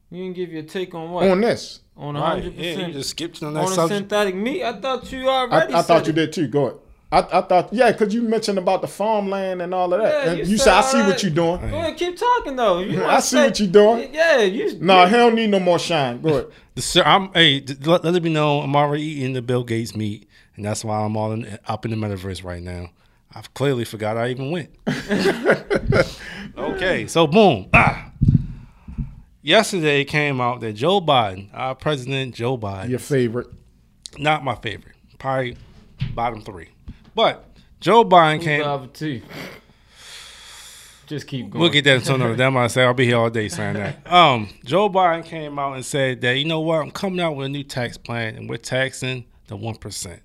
You 0.09 0.23
didn't 0.23 0.35
give 0.35 0.51
your 0.51 0.63
take 0.63 0.95
on 0.95 1.11
what? 1.11 1.29
on 1.29 1.41
this, 1.41 1.81
On 1.95 2.15
a 2.15 2.19
Right. 2.21 2.43
hundred 2.43 2.55
Yeah, 2.55 2.87
you 2.87 2.93
just 2.93 3.09
skipped 3.11 3.35
to 3.35 3.39
the 3.41 3.47
On 3.47 3.53
next 3.53 3.69
the 3.69 3.75
subject. 3.75 3.97
synthetic 3.99 4.35
meat. 4.35 4.63
I 4.63 4.79
thought 4.79 5.11
you 5.11 5.29
already. 5.29 5.73
I 5.73 5.77
said 5.81 5.87
thought 5.87 6.07
you 6.07 6.13
did 6.13 6.31
too. 6.33 6.47
Go 6.47 6.65
ahead. 6.67 6.79
I, 7.09 7.19
I 7.19 7.41
thought, 7.41 7.71
yeah, 7.71 7.91
because 7.93 8.13
you 8.13 8.21
mentioned 8.21 8.57
about 8.57 8.81
the 8.81 8.87
farmland 8.87 9.61
and 9.61 9.73
all 9.73 9.93
of 9.93 10.01
that. 10.01 10.25
Yeah, 10.25 10.31
and 10.31 10.39
you 10.39 10.45
you, 10.45 10.57
said 10.57 10.65
said, 10.65 10.73
I 10.73 10.81
see 10.81 10.97
that. 10.97 11.07
what 11.07 11.23
you're 11.23 11.31
doing. 11.31 11.59
Go 11.69 11.77
ahead, 11.77 11.95
keep 11.97 12.17
talking 12.17 12.55
though. 12.57 12.79
You 12.79 13.03
I 13.05 13.19
see 13.21 13.37
say- 13.37 13.45
what 13.45 13.59
you're 13.61 13.69
doing. 13.69 14.13
Yeah, 14.13 14.41
you. 14.41 14.77
No, 14.81 15.05
he 15.05 15.13
don't 15.15 15.35
need 15.35 15.49
no 15.49 15.59
more 15.59 15.79
shine. 15.79 16.21
Go 16.21 16.29
ahead. 16.29 16.47
The 16.75 16.81
sir, 16.83 17.01
I'm 17.03 17.33
hey, 17.33 17.59
th- 17.61 17.87
let, 17.87 18.03
let 18.03 18.21
me 18.21 18.29
know 18.31 18.59
I'm 18.61 18.75
already 18.75 19.01
eating 19.03 19.33
the 19.33 19.41
Bill 19.41 19.63
Gates 19.63 19.95
meat, 19.95 20.29
and 20.55 20.63
that's 20.63 20.85
why 20.85 20.99
I'm 20.99 21.17
all 21.17 21.31
in, 21.31 21.57
up 21.65 21.85
in 21.85 21.91
the 21.91 21.97
metaverse 21.97 22.43
right 22.43 22.61
now. 22.61 22.89
I've 23.33 23.51
clearly 23.55 23.83
forgot 23.83 24.15
I 24.15 24.29
even 24.29 24.51
went. 24.51 24.69
okay, 26.57 27.07
so 27.07 27.25
boom. 27.27 27.69
Ah. 27.73 28.11
Yesterday 29.41 30.01
it 30.01 30.05
came 30.05 30.41
out 30.41 30.59
that 30.61 30.73
Joe 30.73 30.99
Biden, 31.01 31.49
our 31.53 31.73
president 31.73 32.35
Joe 32.35 32.57
Biden, 32.57 32.89
Your 32.89 32.99
favorite. 32.99 33.47
not 34.17 34.43
my 34.43 34.55
favorite, 34.55 34.95
probably 35.19 35.55
bottom 36.13 36.41
three, 36.41 36.69
but 37.17 37.49
Joe 37.79 38.05
Biden 38.05 38.41
came. 38.43 38.61
Just 41.07 41.25
keep 41.25 41.49
going. 41.49 41.61
We'll 41.61 41.71
get 41.71 41.83
that 41.85 41.95
into 41.95 42.13
another 42.13 42.37
time. 42.37 42.55
I 42.55 42.67
say 42.67 42.83
I'll 42.83 42.93
be 42.93 43.05
here 43.05 43.17
all 43.17 43.31
day 43.31 43.49
saying 43.49 43.73
that. 43.73 44.05
Um, 44.11 44.49
Joe 44.63 44.87
Biden 44.87 45.25
came 45.25 45.57
out 45.57 45.73
and 45.73 45.83
said 45.83 46.21
that 46.21 46.33
you 46.33 46.45
know 46.45 46.59
what, 46.59 46.79
I'm 46.79 46.91
coming 46.91 47.19
out 47.19 47.35
with 47.35 47.47
a 47.47 47.49
new 47.49 47.63
tax 47.63 47.97
plan, 47.97 48.35
and 48.35 48.47
we're 48.47 48.57
taxing 48.57 49.25
the 49.47 49.55
one 49.55 49.75
percent. 49.75 50.21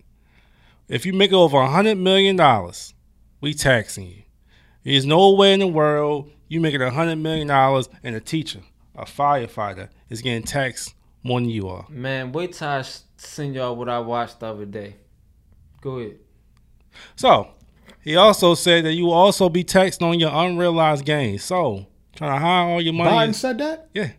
If 0.86 1.06
you 1.06 1.14
make 1.14 1.32
over 1.32 1.56
a 1.56 1.70
hundred 1.70 1.96
million 1.96 2.36
dollars, 2.36 2.92
we 3.40 3.54
taxing 3.54 4.08
you. 4.08 4.22
There's 4.84 5.06
no 5.06 5.32
way 5.32 5.54
in 5.54 5.60
the 5.60 5.66
world 5.68 6.30
you 6.48 6.60
making 6.60 6.82
a 6.82 6.90
hundred 6.90 7.16
million 7.16 7.48
dollars 7.48 7.88
and 8.02 8.14
a 8.14 8.20
teacher, 8.20 8.60
a 8.94 9.06
firefighter, 9.06 9.88
is 10.10 10.20
getting 10.20 10.42
taxed 10.42 10.94
more 11.22 11.40
than 11.40 11.48
you 11.48 11.68
are. 11.68 11.86
Man, 11.88 12.32
wait 12.32 12.52
till 12.52 12.68
I 12.68 12.84
send 13.16 13.54
y'all 13.54 13.76
what 13.76 13.88
I 13.88 13.98
watched 14.00 14.40
the 14.40 14.46
other 14.46 14.66
day. 14.66 14.96
Go 15.80 15.98
ahead. 15.98 16.18
So 17.16 17.48
he 18.00 18.16
also 18.16 18.54
said 18.54 18.84
that 18.84 18.92
you 18.94 19.06
will 19.06 19.12
also 19.12 19.48
be 19.48 19.64
taxed 19.64 20.02
on 20.02 20.18
your 20.18 20.30
unrealized 20.32 21.04
gains. 21.04 21.42
So 21.44 21.86
trying 22.16 22.34
to 22.34 22.38
hide 22.38 22.70
all 22.72 22.80
your 22.80 22.92
money. 22.94 23.10
Biden 23.10 23.34
said 23.34 23.58
that? 23.58 23.88
Yeah. 23.94 24.10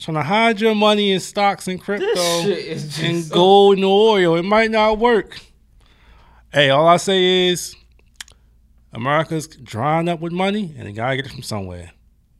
Trying 0.00 0.16
to 0.16 0.22
hide 0.22 0.60
your 0.60 0.74
money 0.74 1.12
in 1.12 1.18
stocks 1.20 1.66
and 1.66 1.80
crypto 1.80 2.06
This 2.44 2.82
just 2.84 3.02
and 3.02 3.24
so- 3.24 3.34
gold 3.34 3.76
and 3.76 3.84
oil. 3.84 4.36
It 4.36 4.44
might 4.44 4.70
not 4.70 4.98
work. 4.98 5.38
Hey, 6.52 6.70
all 6.70 6.86
I 6.88 6.96
say 6.98 7.48
is 7.48 7.74
America's 8.92 9.46
drying 9.48 10.08
up 10.08 10.20
with 10.20 10.32
money 10.32 10.74
and 10.76 10.86
they 10.86 10.92
gotta 10.92 11.16
get 11.16 11.26
it 11.26 11.32
from 11.32 11.42
somewhere. 11.42 11.92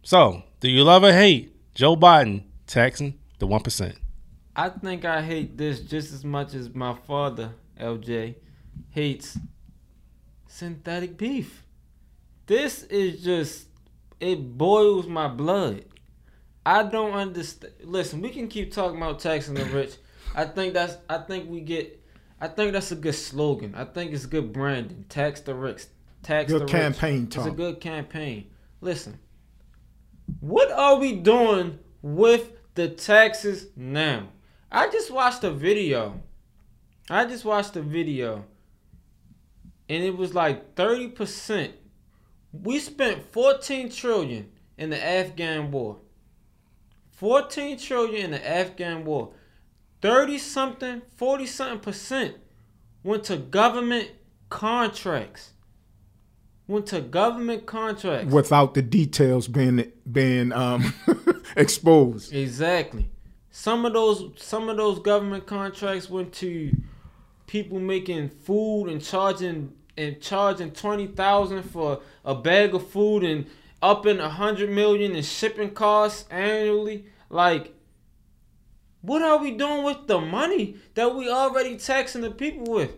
So, 0.02 0.42
do 0.60 0.68
you 0.70 0.82
love 0.84 1.04
or 1.04 1.12
hate 1.12 1.54
Joe 1.74 1.96
Biden 1.96 2.44
taxing 2.66 3.18
the 3.38 3.46
one 3.46 3.62
percent? 3.62 3.96
I 4.56 4.70
think 4.70 5.04
I 5.04 5.20
hate 5.22 5.56
this 5.58 5.80
just 5.80 6.12
as 6.12 6.24
much 6.24 6.54
as 6.54 6.74
my 6.74 6.94
father, 7.06 7.50
LJ, 7.78 8.34
hates 8.90 9.38
synthetic 10.46 11.16
beef. 11.16 11.62
This 12.46 12.82
is 12.84 13.22
just 13.22 13.68
it 14.20 14.56
boils 14.56 15.06
my 15.06 15.28
blood. 15.28 15.84
I 16.64 16.82
don't 16.82 17.12
understand. 17.12 17.72
Listen, 17.84 18.20
we 18.20 18.30
can 18.30 18.48
keep 18.48 18.72
talking 18.72 18.96
about 18.96 19.20
taxing 19.20 19.54
the 19.54 19.64
rich. 19.66 19.96
I 20.34 20.44
think 20.44 20.74
that's. 20.74 20.96
I 21.08 21.18
think 21.18 21.48
we 21.48 21.60
get. 21.60 22.04
I 22.40 22.48
think 22.48 22.72
that's 22.72 22.92
a 22.92 22.96
good 22.96 23.14
slogan. 23.14 23.74
I 23.74 23.84
think 23.84 24.12
it's 24.12 24.26
good 24.26 24.52
branding. 24.52 25.04
Tax 25.08 25.40
the 25.40 25.54
rich. 25.54 25.84
Tax 26.22 26.50
Good 26.50 26.62
the 26.62 26.64
rich. 26.64 26.72
campaign 26.72 27.24
It's 27.26 27.36
a 27.36 27.50
good 27.50 27.80
campaign. 27.80 28.50
Listen, 28.80 29.18
what 30.40 30.70
are 30.70 30.96
we 30.96 31.14
doing 31.14 31.78
with 32.02 32.52
the 32.74 32.88
taxes 32.88 33.66
now? 33.76 34.28
I 34.70 34.88
just 34.88 35.10
watched 35.10 35.44
a 35.44 35.50
video. 35.50 36.20
I 37.08 37.24
just 37.24 37.44
watched 37.44 37.76
a 37.76 37.82
video. 37.82 38.44
And 39.88 40.04
it 40.04 40.16
was 40.16 40.34
like 40.34 40.74
30%. 40.74 41.72
We 42.52 42.78
spent 42.78 43.32
14 43.32 43.90
trillion 43.90 44.50
in 44.76 44.90
the 44.90 45.02
Afghan 45.02 45.70
war. 45.70 45.98
14 47.12 47.78
trillion 47.78 48.26
in 48.26 48.30
the 48.32 48.48
Afghan 48.48 49.04
war. 49.04 49.32
30 50.02 50.38
something, 50.38 51.02
40 51.16 51.46
something 51.46 51.80
percent 51.80 52.36
went 53.02 53.24
to 53.24 53.36
government 53.36 54.10
contracts. 54.50 55.52
Went 56.66 56.86
to 56.86 57.00
government 57.00 57.66
contracts. 57.66 58.32
Without 58.32 58.74
the 58.74 58.82
details 58.82 59.48
being 59.48 59.90
being 60.10 60.52
um, 60.52 60.94
exposed. 61.56 62.34
Exactly. 62.34 63.08
Some 63.50 63.84
of 63.86 63.94
those 63.94 64.32
some 64.36 64.68
of 64.68 64.76
those 64.76 64.98
government 64.98 65.46
contracts 65.46 66.10
went 66.10 66.32
to 66.34 66.70
people 67.48 67.80
making 67.80 68.28
food 68.28 68.86
and 68.86 69.02
charging 69.02 69.72
and 69.96 70.20
charging 70.20 70.70
twenty 70.70 71.08
thousand 71.08 71.64
for 71.64 72.00
a 72.24 72.36
bag 72.36 72.72
of 72.74 72.88
food 72.88 73.24
and 73.24 73.46
up 73.82 74.06
in 74.06 74.20
a 74.20 74.28
hundred 74.28 74.70
million 74.70 75.16
in 75.16 75.22
shipping 75.24 75.70
costs 75.70 76.24
annually. 76.30 77.06
Like 77.28 77.74
what 79.00 79.22
are 79.22 79.38
we 79.38 79.52
doing 79.52 79.84
with 79.84 80.06
the 80.06 80.20
money 80.20 80.76
that 80.94 81.14
we 81.14 81.30
already 81.30 81.76
taxing 81.76 82.22
the 82.22 82.30
people 82.30 82.72
with? 82.72 82.96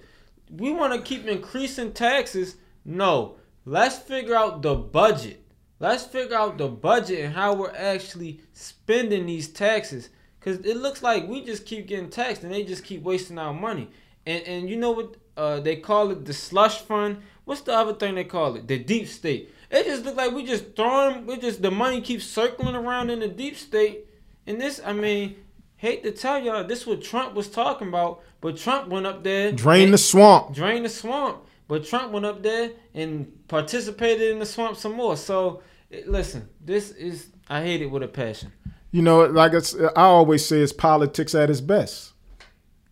We 0.51 0.73
want 0.73 0.93
to 0.95 1.01
keep 1.01 1.27
increasing 1.27 1.93
taxes. 1.93 2.57
No. 2.85 3.37
Let's 3.67 3.99
figure 3.99 4.35
out 4.35 4.63
the 4.63 4.75
budget. 4.75 5.45
Let's 5.79 6.05
figure 6.05 6.37
out 6.37 6.59
the 6.59 6.69
budget 6.69 7.21
and 7.21 7.35
how 7.35 7.55
we're 7.55 7.75
actually 7.75 8.41
spending 8.53 9.27
these 9.27 9.49
taxes. 9.49 10.09
Cause 10.41 10.57
it 10.61 10.79
looks 10.79 11.03
like 11.03 11.29
we 11.29 11.45
just 11.45 11.67
keep 11.67 11.87
getting 11.87 12.09
taxed 12.09 12.43
and 12.43 12.53
they 12.53 12.65
just 12.65 12.83
keep 12.83 13.03
wasting 13.03 13.39
our 13.39 13.53
money. 13.53 13.91
And 14.31 14.43
and 14.47 14.71
you 14.71 14.77
know 14.77 14.93
what 14.93 15.17
uh, 15.37 15.61
they 15.61 15.77
call 15.77 16.11
it? 16.13 16.25
The 16.25 16.33
slush 16.33 16.79
fund. 16.83 17.19
What's 17.47 17.63
the 17.63 17.75
other 17.75 17.95
thing 17.95 18.15
they 18.15 18.25
call 18.25 18.55
it? 18.57 18.69
The 18.69 18.79
deep 18.79 19.09
state. 19.09 19.53
It 19.71 19.85
just 19.87 20.05
looks 20.05 20.17
like 20.17 20.33
we 20.33 20.45
just 20.45 20.77
throwing. 20.77 21.27
We 21.27 21.37
just 21.39 21.63
the 21.63 21.71
money 21.71 22.01
keeps 22.01 22.25
circling 22.25 22.75
around 22.77 23.11
in 23.11 23.21
the 23.21 23.29
deep 23.29 23.57
state. 23.57 24.07
And 24.47 24.61
this, 24.61 24.81
I 24.85 24.93
mean, 24.93 25.37
hate 25.77 26.03
to 26.05 26.13
tell 26.13 26.39
y'all, 26.43 26.65
this 26.65 26.87
what 26.87 27.03
Trump 27.03 27.35
was 27.35 27.49
talking 27.49 27.89
about. 27.89 28.23
But 28.41 28.57
Trump 28.57 28.89
went 28.89 29.07
up 29.07 29.23
there, 29.23 29.53
Drain 29.53 29.85
and- 29.85 29.95
the 29.95 29.99
swamp. 29.99 30.55
drain 30.55 30.83
the 30.83 30.89
swamp. 30.89 31.39
But 31.69 31.85
Trump 31.85 32.13
went 32.13 32.27
up 32.27 32.43
there 32.43 32.71
and 32.95 33.13
participated 33.49 34.31
in 34.33 34.39
the 34.41 34.47
swamp 34.47 34.77
some 34.77 34.95
more. 34.95 35.17
So 35.17 35.63
it- 35.91 36.09
listen, 36.09 36.49
this 36.65 36.91
is 36.93 37.29
I 37.49 37.63
hate 37.63 37.83
it 37.83 37.91
with 37.91 38.03
a 38.03 38.09
passion. 38.09 38.53
You 38.93 39.03
know, 39.03 39.25
like 39.27 39.53
it's, 39.53 39.75
I 39.75 40.03
always 40.19 40.45
say, 40.45 40.59
it's 40.61 40.73
politics 40.73 41.35
at 41.35 41.49
its 41.51 41.61
best. 41.61 42.13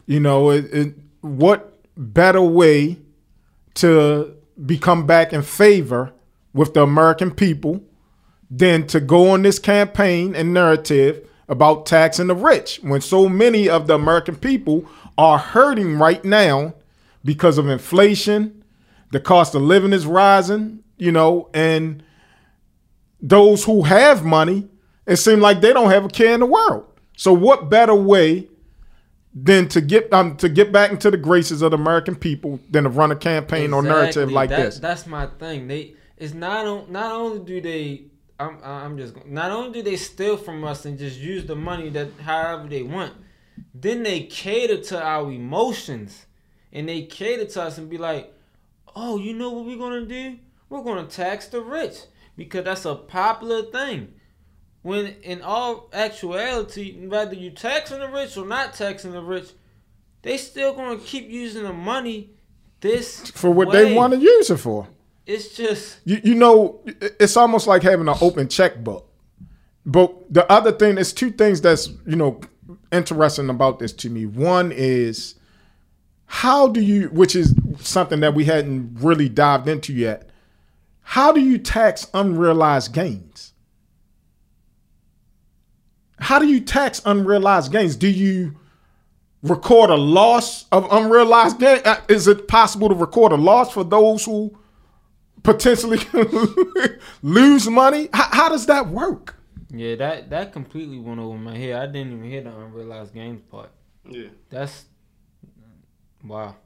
You 0.07 0.21
know, 0.21 0.50
it, 0.50 0.64
it, 0.73 0.95
what 1.21 1.79
better 1.97 2.43
way 2.43 2.99
to 3.75 4.37
become 4.65 5.07
back 5.07 5.33
in 5.33 5.43
favor 5.43 6.13
with 6.53 6.75
the 6.75 6.83
American 6.83 7.31
people 7.31 7.83
than 8.51 8.87
to 8.87 9.01
go 9.01 9.31
on 9.31 9.43
this 9.43 9.59
campaign 9.59 10.35
and 10.35 10.55
narrative 10.55 11.29
about 11.49 11.87
taxing 11.87 12.27
the 12.27 12.35
rich 12.35 12.79
when 12.83 13.01
so 13.01 13.29
many 13.29 13.69
of 13.69 13.87
the 13.87 13.95
American 13.95 14.37
people 14.37 14.85
are 15.17 15.39
hurting 15.39 15.99
right 15.99 16.25
now 16.25 16.75
because 17.25 17.59
of 17.59 17.69
inflation, 17.69 18.65
the 19.13 19.21
cost 19.21 19.55
of 19.55 19.63
living 19.63 19.93
is 19.93 20.07
rising, 20.07 20.83
you 20.97 21.13
know, 21.13 21.51
and 21.53 22.03
those 23.21 23.65
who 23.65 23.83
have 23.83 24.25
money, 24.25 24.69
it 25.07 25.17
seems 25.17 25.41
like 25.41 25.61
they 25.61 25.73
don't 25.73 25.91
have 25.91 26.05
a 26.05 26.09
care 26.09 26.35
in 26.35 26.41
the 26.41 26.47
world. 26.47 26.87
So 27.17 27.33
what 27.33 27.69
better 27.69 27.95
way 27.95 28.49
than 29.45 29.68
to 29.68 29.80
get 29.80 30.12
um 30.12 30.37
to 30.37 30.49
get 30.49 30.73
back 30.73 30.90
into 30.90 31.11
the 31.11 31.16
graces 31.16 31.62
of 31.62 31.71
the 31.71 31.76
American 31.76 32.14
people 32.16 32.59
than 32.71 32.85
to 32.85 32.90
run 32.90 33.12
a 33.12 33.16
campaign 33.16 33.73
or 33.73 33.83
narrative 33.83 34.33
like 34.33 34.50
That- 34.50 34.61
this? 34.61 34.78
That's 34.78 35.07
my 35.07 35.26
thing. 35.26 35.68
They 35.68 35.95
it's 36.16 36.35
not 36.35 36.66
on, 36.66 36.90
not 36.90 37.12
only 37.12 37.45
do 37.45 37.61
they 37.61 38.04
I'm 38.40 38.59
I'm 38.62 38.97
just 38.99 39.25
not 39.26 39.50
only 39.50 39.73
do 39.73 39.83
they 39.83 39.97
steal 39.97 40.37
from 40.37 40.64
us 40.64 40.85
and 40.85 40.99
just 40.99 41.18
use 41.18 41.45
the 41.45 41.57
money 41.57 41.88
that 41.90 42.09
however 42.25 42.68
they 42.68 42.83
want, 42.83 43.12
then 43.75 44.02
they 44.02 44.23
cater 44.23 44.80
to 44.80 45.02
our 45.02 45.30
emotions 45.30 46.26
and 46.73 46.88
they 46.88 47.02
cater 47.02 47.45
to 47.45 47.62
us 47.62 47.78
and 47.78 47.88
be 47.88 47.99
like, 47.99 48.33
oh, 48.95 49.18
you 49.18 49.33
know 49.35 49.50
what 49.50 49.66
we're 49.66 49.78
gonna 49.78 50.07
do? 50.07 50.38
We're 50.68 50.83
gonna 50.83 51.07
tax 51.07 51.49
the 51.49 51.61
rich 51.61 51.97
because 52.37 52.64
that's 52.64 52.85
a 52.85 52.95
popular 52.95 53.62
thing. 53.62 54.14
When 54.82 55.06
in 55.23 55.42
all 55.42 55.88
actuality, 55.92 57.06
whether 57.06 57.35
you 57.35 57.50
taxing 57.50 57.99
the 57.99 58.08
rich 58.08 58.37
or 58.37 58.47
not 58.47 58.75
taxing 58.75 59.12
the 59.12 59.23
rich, 59.23 59.50
they 60.23 60.37
still 60.37 60.75
gonna 60.75 60.99
keep 60.99 61.28
using 61.28 61.64
the 61.64 61.73
money 61.73 62.30
this 62.80 63.30
for 63.30 63.50
what 63.50 63.68
way. 63.68 63.85
they 63.85 63.94
want 63.94 64.14
to 64.14 64.20
use 64.20 64.50
it 64.50 64.58
for. 64.58 64.88
It's 65.26 65.56
just 65.56 65.99
You, 66.04 66.20
you 66.23 66.35
know, 66.35 66.80
it's 66.87 67.37
almost 67.37 67.66
like 67.66 67.82
having 67.82 68.08
an 68.08 68.16
open 68.20 68.49
checkbook. 68.49 69.04
But 69.85 70.32
the 70.32 70.50
other 70.50 70.73
thing, 70.73 70.97
there's 70.97 71.12
two 71.12 71.30
things 71.30 71.61
that's 71.61 71.88
you 72.06 72.16
know 72.16 72.40
interesting 72.92 73.50
about 73.50 73.78
this 73.78 73.92
to 73.94 74.11
me. 74.11 74.26
One 74.26 74.73
is 74.73 75.35
how 76.26 76.68
do 76.68 76.80
you, 76.80 77.08
which 77.08 77.35
is 77.35 77.54
something 77.80 78.20
that 78.20 78.35
we 78.35 78.44
hadn't 78.44 78.99
really 79.00 79.28
dived 79.28 79.66
into 79.66 79.92
yet. 79.92 80.28
How 81.02 81.32
do 81.32 81.40
you 81.40 81.56
tax 81.56 82.06
unrealized 82.12 82.92
gains? 82.92 83.54
How 86.21 86.39
do 86.39 86.47
you 86.47 86.61
tax 86.61 87.01
unrealized 87.05 87.73
gains? 87.73 87.97
Do 87.97 88.09
you 88.09 88.57
record 89.43 89.91
a 89.91 89.97
loss 89.97 90.67
of 90.73 90.87
unrealized 90.91 91.59
gain? 91.61 91.81
Uh, 91.85 92.01
Is 92.09 92.27
it 92.27 92.49
possible 92.49 92.89
to 92.89 92.95
record 92.95 93.33
a 93.33 93.37
loss 93.37 93.73
for 93.73 93.85
those 93.85 94.25
who 94.25 94.57
potentially 95.43 95.99
lose 97.23 97.69
money? 97.69 98.09
How, 98.13 98.28
how 98.33 98.49
does 98.49 98.67
that 98.67 98.89
work? 98.89 99.37
yeah, 99.71 99.95
that 99.97 100.31
that 100.31 100.52
completely 100.52 100.99
went 100.99 101.21
over 101.21 101.37
my 101.37 101.57
head. 101.57 101.75
I 101.76 101.87
didn't 101.87 102.13
even 102.15 102.25
hear 102.25 102.43
the 102.43 102.57
unrealized 102.57 103.13
gains 103.15 103.43
part. 103.43 103.71
Yeah. 104.09 104.28
That's 104.49 104.87
wow. 106.25 106.57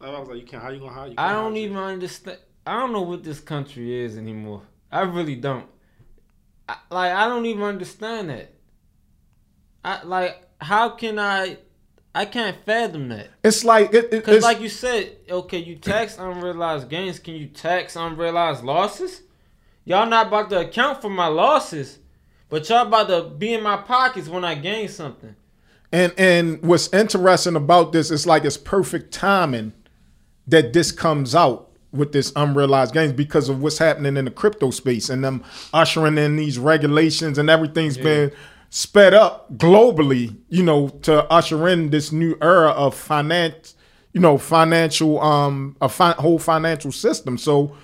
I 0.00 0.18
was 0.18 0.28
like, 0.28 0.38
you 0.38 0.44
can't. 0.46 0.62
How 0.62 0.70
you 0.70 0.80
gonna? 0.80 0.92
How 0.92 1.04
you? 1.06 1.14
I 1.18 1.32
don't 1.32 1.56
even 1.56 1.76
understand. 1.76 2.38
I 2.66 2.78
don't 2.78 2.92
know 2.92 3.02
what 3.02 3.24
this 3.24 3.40
country 3.40 4.04
is 4.04 4.16
anymore. 4.18 4.62
I 4.92 5.00
really 5.02 5.36
don't. 5.36 5.66
I, 6.68 6.76
like 6.90 7.12
I 7.12 7.26
don't 7.28 7.46
even 7.46 7.62
understand 7.62 8.28
that. 8.30 8.52
I 9.84 10.02
like 10.02 10.46
how 10.60 10.90
can 10.90 11.18
I? 11.18 11.58
I 12.12 12.24
can't 12.24 12.56
fathom 12.66 13.08
that. 13.10 13.28
It's 13.44 13.64
like 13.64 13.94
it, 13.94 14.12
it, 14.12 14.26
it's, 14.26 14.42
like 14.42 14.60
you 14.60 14.68
said, 14.68 15.16
okay, 15.30 15.58
you 15.58 15.76
tax 15.76 16.18
unrealized 16.18 16.88
gains. 16.88 17.20
Can 17.20 17.34
you 17.34 17.46
tax 17.46 17.94
unrealized 17.94 18.64
losses? 18.64 19.22
Y'all 19.84 20.08
not 20.08 20.26
about 20.26 20.50
to 20.50 20.60
account 20.60 21.00
for 21.00 21.08
my 21.08 21.28
losses, 21.28 22.00
but 22.48 22.68
y'all 22.68 22.86
about 22.86 23.08
to 23.08 23.30
be 23.30 23.54
in 23.54 23.62
my 23.62 23.76
pockets 23.76 24.28
when 24.28 24.44
I 24.44 24.56
gain 24.56 24.88
something. 24.88 25.36
and 25.92 26.12
and 26.18 26.62
what's 26.62 26.92
interesting 26.92 27.56
about 27.56 27.92
this 27.92 28.10
is 28.10 28.26
like 28.26 28.44
it's 28.44 28.56
perfect 28.56 29.12
timing 29.12 29.72
that 30.46 30.72
this 30.72 30.90
comes 30.90 31.34
out 31.34 31.70
with 31.92 32.12
this 32.12 32.32
unrealized 32.36 32.92
gains 32.94 33.12
because 33.12 33.48
of 33.48 33.62
what's 33.62 33.78
happening 33.78 34.16
in 34.16 34.24
the 34.24 34.30
crypto 34.30 34.70
space 34.70 35.08
and 35.08 35.24
them 35.24 35.44
ushering 35.72 36.18
in 36.18 36.36
these 36.36 36.58
regulations 36.58 37.38
and 37.38 37.50
everything's 37.50 37.96
been 37.96 38.30
sped 38.70 39.12
up 39.12 39.52
globally, 39.56 40.36
you 40.48 40.62
know, 40.62 40.88
to 41.02 41.24
usher 41.30 41.68
in 41.68 41.90
this 41.90 42.12
new 42.12 42.36
era 42.40 42.70
of 42.70 42.94
finance, 42.94 43.74
you 44.12 44.20
know, 44.20 44.38
financial 44.38 45.20
um 45.20 45.76
a 45.80 45.88
fi- 45.88 46.12
whole 46.12 46.38
financial 46.38 46.92
system. 46.92 47.36
So 47.36 47.76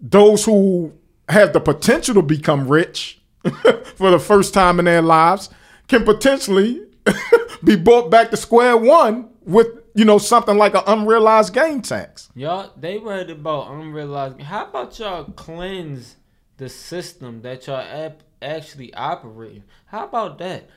those 0.00 0.44
who 0.44 0.92
have 1.28 1.52
the 1.52 1.60
potential 1.60 2.14
to 2.14 2.22
become 2.22 2.68
rich 2.68 3.20
for 3.96 4.10
the 4.10 4.18
first 4.18 4.54
time 4.54 4.78
in 4.78 4.84
their 4.84 5.02
lives 5.02 5.48
can 5.88 6.04
potentially 6.04 6.82
be 7.64 7.76
brought 7.76 8.10
back 8.10 8.30
to 8.30 8.36
square 8.36 8.76
one 8.76 9.28
with 9.44 9.68
you 9.94 10.04
know 10.04 10.18
something 10.18 10.56
like 10.56 10.74
an 10.74 10.82
unrealized 10.86 11.54
gain 11.54 11.80
tax. 11.80 12.30
Y'all, 12.34 12.70
they 12.76 12.98
worried 12.98 13.30
about 13.30 13.70
unrealized. 13.70 14.40
How 14.42 14.66
about 14.66 14.98
y'all 14.98 15.24
cleanse 15.24 16.16
the 16.58 16.68
system 16.68 17.40
that 17.42 17.66
y'all 17.66 17.80
ap- 17.80 18.22
actually 18.42 18.92
operating? 18.94 19.64
How 19.86 20.04
about 20.04 20.38
that? 20.38 20.68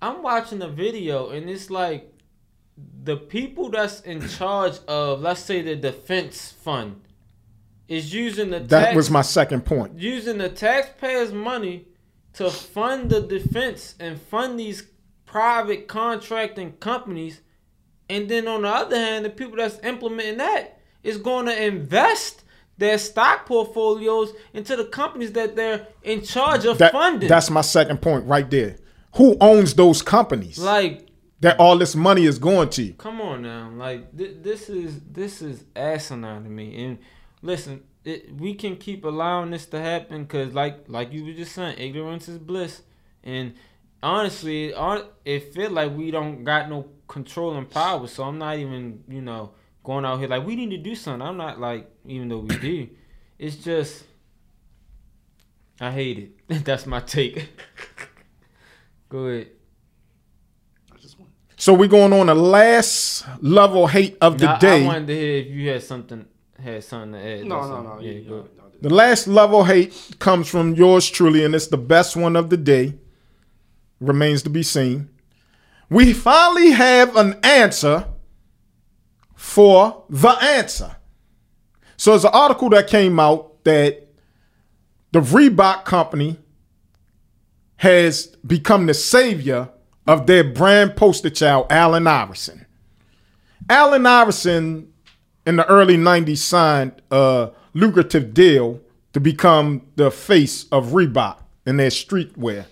I'm 0.00 0.22
watching 0.22 0.58
the 0.58 0.68
video 0.68 1.30
and 1.30 1.48
it's 1.48 1.70
like 1.70 2.12
the 3.04 3.16
people 3.16 3.70
that's 3.70 4.00
in 4.00 4.26
charge 4.28 4.78
of, 4.88 5.20
let's 5.20 5.40
say, 5.40 5.62
the 5.62 5.76
defense 5.76 6.52
fund, 6.62 7.00
is 7.88 8.12
using 8.14 8.50
the 8.50 8.60
That 8.60 8.84
tax- 8.86 8.96
was 8.96 9.10
my 9.10 9.22
second 9.22 9.64
point. 9.66 9.98
using 9.98 10.38
the 10.38 10.48
taxpayers' 10.48 11.32
money 11.32 11.86
to 12.34 12.50
fund 12.50 13.10
the 13.10 13.20
defense 13.20 13.94
and 14.00 14.20
fund 14.20 14.58
these 14.58 14.84
private 15.26 15.86
contracting 15.88 16.72
companies. 16.74 17.40
And 18.08 18.28
then 18.28 18.48
on 18.48 18.62
the 18.62 18.68
other 18.68 18.96
hand, 18.96 19.24
the 19.24 19.30
people 19.30 19.56
that's 19.56 19.78
implementing 19.84 20.38
that 20.38 20.80
is 21.02 21.18
going 21.18 21.46
to 21.46 21.64
invest 21.64 22.44
their 22.82 22.98
stock 22.98 23.46
portfolios 23.46 24.32
into 24.52 24.74
the 24.76 24.84
companies 24.84 25.32
that 25.32 25.54
they're 25.54 25.86
in 26.02 26.20
charge 26.22 26.64
of 26.64 26.78
That, 26.78 26.92
funding. 26.92 27.28
that's 27.28 27.48
my 27.48 27.60
second 27.60 28.02
point 28.02 28.26
right 28.26 28.48
there. 28.50 28.76
Who 29.16 29.36
owns 29.40 29.74
those 29.74 30.02
companies 30.02 30.58
like, 30.58 31.06
that 31.40 31.58
all 31.60 31.78
this 31.78 31.94
money 31.94 32.24
is 32.24 32.38
going 32.38 32.70
to? 32.70 32.92
come 32.94 33.20
on 33.20 33.42
now, 33.42 33.70
like 33.86 34.16
th- 34.18 34.36
this 34.42 34.68
is 34.68 35.00
this 35.12 35.42
is 35.42 35.64
asinine 35.76 36.42
to 36.44 36.50
me. 36.50 36.84
And 36.84 36.98
listen, 37.40 37.82
it, 38.04 38.34
we 38.34 38.54
can 38.54 38.76
keep 38.76 39.04
allowing 39.04 39.50
this 39.50 39.66
to 39.66 39.78
happen 39.80 40.24
because, 40.24 40.52
like 40.54 40.76
like 40.88 41.12
you 41.12 41.24
were 41.24 41.32
just 41.42 41.52
saying, 41.54 41.78
ignorance 41.78 42.28
is 42.28 42.38
bliss. 42.38 42.82
And 43.22 43.54
honestly, 44.02 44.74
on 44.74 45.04
it 45.24 45.54
feel 45.54 45.70
like 45.70 45.92
we 45.96 46.10
don't 46.10 46.42
got 46.44 46.68
no 46.68 46.88
control 47.06 47.56
and 47.56 47.68
power. 47.70 48.06
So 48.08 48.24
I'm 48.24 48.38
not 48.38 48.58
even 48.58 49.04
you 49.08 49.20
know 49.22 49.52
going 49.82 50.04
out 50.04 50.18
here 50.18 50.28
like 50.28 50.46
we 50.46 50.56
need 50.56 50.70
to 50.70 50.78
do 50.78 50.94
something. 50.94 51.22
I'm 51.26 51.36
not 51.36 51.60
like 51.60 51.90
even 52.06 52.28
though 52.28 52.38
we 52.38 52.56
do, 52.58 52.88
it's 53.38 53.56
just 53.56 54.04
I 55.80 55.90
hate 55.90 56.18
it. 56.48 56.64
That's 56.64 56.86
my 56.86 57.00
take. 57.00 57.48
Go 59.08 59.26
ahead. 59.26 59.48
I. 60.92 60.96
So 61.56 61.74
we're 61.74 61.88
going 61.88 62.12
on 62.12 62.26
the 62.26 62.34
last 62.34 63.24
level 63.40 63.86
hate 63.86 64.16
of 64.20 64.38
the 64.38 64.46
Now, 64.46 64.54
I 64.54 64.58
day. 64.58 64.84
wanted 64.86 65.06
to 65.08 65.14
hear 65.14 65.36
if 65.38 65.46
you 65.48 65.68
had 65.70 65.82
something 65.82 66.26
had 66.58 66.84
something 66.84 67.12
to 67.12 67.40
add. 67.40 67.46
No, 67.46 67.68
no, 67.68 67.82
no. 67.82 68.00
Yeah, 68.00 68.12
Yeah, 68.12 68.30
no, 68.30 68.36
no, 68.36 68.64
The 68.80 68.90
last 68.90 69.26
level 69.26 69.64
hate 69.64 70.16
comes 70.18 70.48
from 70.48 70.74
yours 70.74 71.08
truly, 71.10 71.44
and 71.44 71.54
it's 71.54 71.66
the 71.68 71.76
best 71.76 72.16
one 72.16 72.36
of 72.36 72.50
the 72.50 72.56
day. 72.56 72.94
Remains 74.00 74.42
to 74.42 74.50
be 74.50 74.62
seen. 74.62 75.08
We 75.88 76.12
finally 76.12 76.70
have 76.70 77.14
an 77.16 77.38
answer 77.44 78.06
for 79.42 80.04
the 80.08 80.30
answer. 80.40 80.96
So 81.96 82.12
there's 82.12 82.24
an 82.24 82.30
article 82.32 82.70
that 82.70 82.86
came 82.86 83.18
out 83.18 83.64
that 83.64 84.06
the 85.10 85.20
Reebok 85.20 85.84
company 85.84 86.38
has 87.78 88.28
become 88.46 88.86
the 88.86 88.94
savior 88.94 89.68
of 90.06 90.28
their 90.28 90.44
brand 90.44 90.94
poster 90.94 91.28
child, 91.28 91.66
Allen 91.70 92.06
Iverson. 92.06 92.66
Allen 93.68 94.06
Iverson 94.06 94.92
in 95.44 95.56
the 95.56 95.66
early 95.66 95.96
90s 95.96 96.38
signed 96.38 97.02
a 97.10 97.50
lucrative 97.74 98.32
deal 98.32 98.80
to 99.12 99.18
become 99.18 99.82
the 99.96 100.12
face 100.12 100.66
of 100.70 100.92
Reebok 100.92 101.38
in 101.66 101.78
their 101.78 101.90
streetwear. 101.90 102.66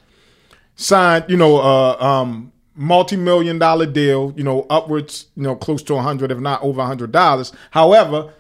Signed, 0.77 1.25
you 1.29 1.37
know, 1.37 1.61
uh, 1.61 1.97
um, 1.99 2.53
multi-million 2.75 3.59
dollar 3.59 3.87
deal, 3.87 4.33
you 4.37 4.45
know, 4.45 4.67
upwards, 4.71 5.27
you 5.37 5.43
know, 5.43 5.57
close 5.57 5.83
to 5.85 5.95
a 5.95 6.03
hundred, 6.03 6.31
if 6.31 6.39
not 6.39 6.63
over 6.63 6.81
a 6.81 6.87
hundred 6.87 7.13
dollars. 7.13 7.53
However, 7.71 8.33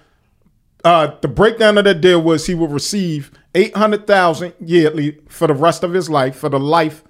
uh, 0.85 1.15
the 1.21 1.29
breakdown 1.29 1.79
of 1.79 1.85
that 1.85 2.01
deal 2.01 2.23
was 2.23 2.47
he 2.47 2.55
will 2.55 2.69
receive 2.69 3.31
eight 3.55 3.77
hundred 3.77 4.07
thousand 4.07 4.55
yearly 4.61 5.19
for 5.29 5.47
the 5.47 5.55
rest 5.55 5.83
of 5.83 5.93
his 5.93 6.09
life, 6.09 6.37
for 6.37 6.49
the 6.49 6.61
life, 6.61 7.03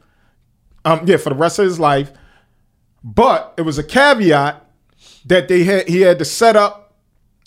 um, 0.84 1.02
yeah, 1.06 1.16
for 1.16 1.30
the 1.30 1.36
rest 1.36 1.58
of 1.58 1.64
his 1.64 1.78
life. 1.78 2.12
But 3.02 3.54
it 3.56 3.62
was 3.62 3.78
a 3.78 3.84
caveat 3.84 4.66
that 5.26 5.48
they 5.48 5.64
had 5.64 5.88
he 5.88 6.00
had 6.00 6.18
to 6.18 6.24
set 6.24 6.56
up 6.56 6.94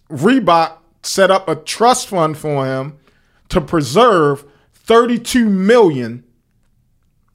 Reebok 0.10 0.78
set 1.02 1.30
up 1.30 1.50
a 1.50 1.56
trust 1.56 2.08
fund 2.08 2.38
for 2.38 2.66
him 2.66 2.98
to 3.50 3.60
preserve 3.62 4.46
32 4.74 5.50
million 5.50 6.24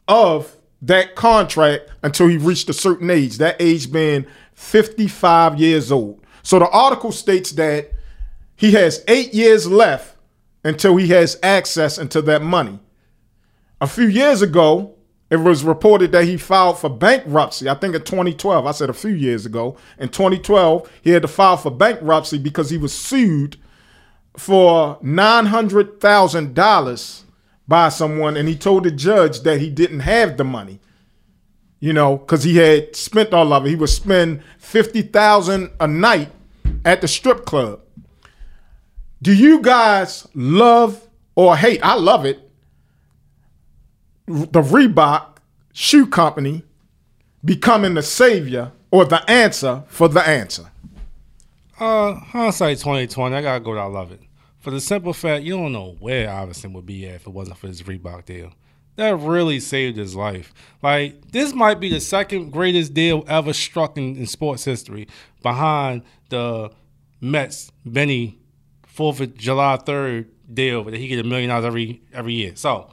of 0.07 0.57
that 0.83 1.15
contract 1.15 1.91
until 2.03 2.29
he 2.29 2.37
reached 2.37 2.69
a 2.69 2.73
certain 2.73 3.11
age, 3.11 3.39
that 3.39 3.57
age 3.61 3.91
being 3.91 4.27
55 4.55 5.59
years 5.59 5.91
old. 5.91 6.23
So 6.43 6.59
the 6.59 6.69
article 6.69 7.13
states 7.13 7.53
that 7.53 7.91
he 8.57 8.73
has 8.73 9.05
eight 9.09 9.35
years 9.35 9.67
left 9.67 10.17
until 10.65 10.97
he 10.97 11.09
has 11.09 11.39
access 11.43 11.99
into 11.99 12.23
that 12.23 12.43
money. 12.43 12.79
A 13.81 13.87
few 13.87 14.09
years 14.09 14.43
ago, 14.43 14.95
it 15.31 15.37
was 15.37 15.63
reported 15.63 16.11
that 16.13 16.25
he 16.25 16.37
filed 16.37 16.79
for 16.79 16.89
bankruptcy. 16.89 17.69
I 17.69 17.75
think 17.75 17.95
in 17.95 18.03
2012, 18.03 18.67
I 18.67 18.71
said 18.73 18.91
a 18.91 18.95
few 18.95 19.13
years 19.13 19.47
ago. 19.47 19.77
In 19.99 20.09
2012, 20.09 20.91
he 21.03 21.11
had 21.11 21.23
to 21.23 21.29
file 21.29 21.57
for 21.57 21.71
bankruptcy 21.71 22.39
because 22.39 22.71
he 22.71 22.79
was 22.79 22.95
sued 22.95 23.57
for 24.37 24.99
$900,000 25.03 27.23
by 27.69 27.91
someone 27.91 28.37
and 28.37 28.49
he 28.49 28.57
told 28.57 28.85
the 28.85 28.91
judge 28.91 29.43
that 29.43 29.61
he 29.61 29.71
didn't 29.71 30.01
have 30.01 30.37
the 30.37 30.45
money. 30.45 30.81
You 31.81 31.93
know, 31.93 32.17
because 32.17 32.43
he 32.43 32.57
had 32.57 32.97
spent 32.97 33.33
all 33.33 33.53
of 33.53 33.65
it. 33.65 33.69
He 33.69 33.77
would 33.77 33.89
spend 33.89 34.43
50000 34.59 35.71
a 35.79 35.87
night 35.87 36.33
at 36.85 37.01
the 37.01 37.07
strip 37.07 37.45
club. 37.45 37.81
Do 39.23 39.33
you 39.33 39.61
guys 39.61 40.27
love 40.35 41.07
or 41.37 41.57
hate? 41.57 41.81
I 41.85 41.95
love 41.95 42.25
it 42.25 42.49
the 44.29 44.63
Reebok 44.63 45.37
shoe 45.73 46.07
company 46.07 46.63
becoming 47.45 47.95
the 47.95 48.03
savior 48.03 48.73
or 48.91 49.05
the 49.05 49.29
answer 49.31 49.85
for 49.89 50.09
the 50.09 50.27
answer? 50.27 50.71
Uh, 51.79 52.15
hindsight 52.15 52.81
twenty 52.81 53.07
twenty. 53.07 53.37
I 53.37 53.43
gotta 53.43 53.61
go. 53.61 53.77
I 53.79 53.85
love 53.85 54.13
it 54.13 54.21
for 54.69 54.73
the 54.73 54.81
simple 54.83 55.15
fact 55.15 55.45
you 55.45 55.57
don't 55.57 55.73
know 55.73 55.97
where 55.99 56.29
Iverson 56.29 56.75
would 56.75 56.85
be 56.85 57.09
at 57.09 57.15
if 57.15 57.27
it 57.27 57.31
wasn't 57.31 57.57
for 57.57 57.69
this 57.69 57.81
Reebok 57.81 58.27
deal. 58.27 58.53
That 58.97 59.19
really 59.19 59.61
saved 59.61 59.97
his 59.97 60.15
life. 60.15 60.53
Like 60.83 61.31
this 61.33 61.55
might 61.55 61.81
be 61.81 61.89
the 61.89 62.01
second 62.01 62.51
greatest 62.51 62.93
deal 62.93 63.25
ever 63.27 63.55
struck 63.55 63.97
in, 63.97 64.15
in 64.17 64.27
sports 64.27 64.67
history, 64.67 65.09
behind 65.43 66.03
the 66.29 66.71
Mets 67.19 67.73
Benny 67.87 68.41
Fourth 68.87 69.21
of 69.21 69.35
July 69.39 69.79
third 69.79 70.29
deal 70.53 70.85
that 70.85 70.93
he 70.93 71.09
get 71.09 71.19
a 71.19 71.25
million 71.27 71.49
dollars 71.49 71.65
every 71.65 72.03
every 72.13 72.35
year. 72.35 72.53
So 72.55 72.91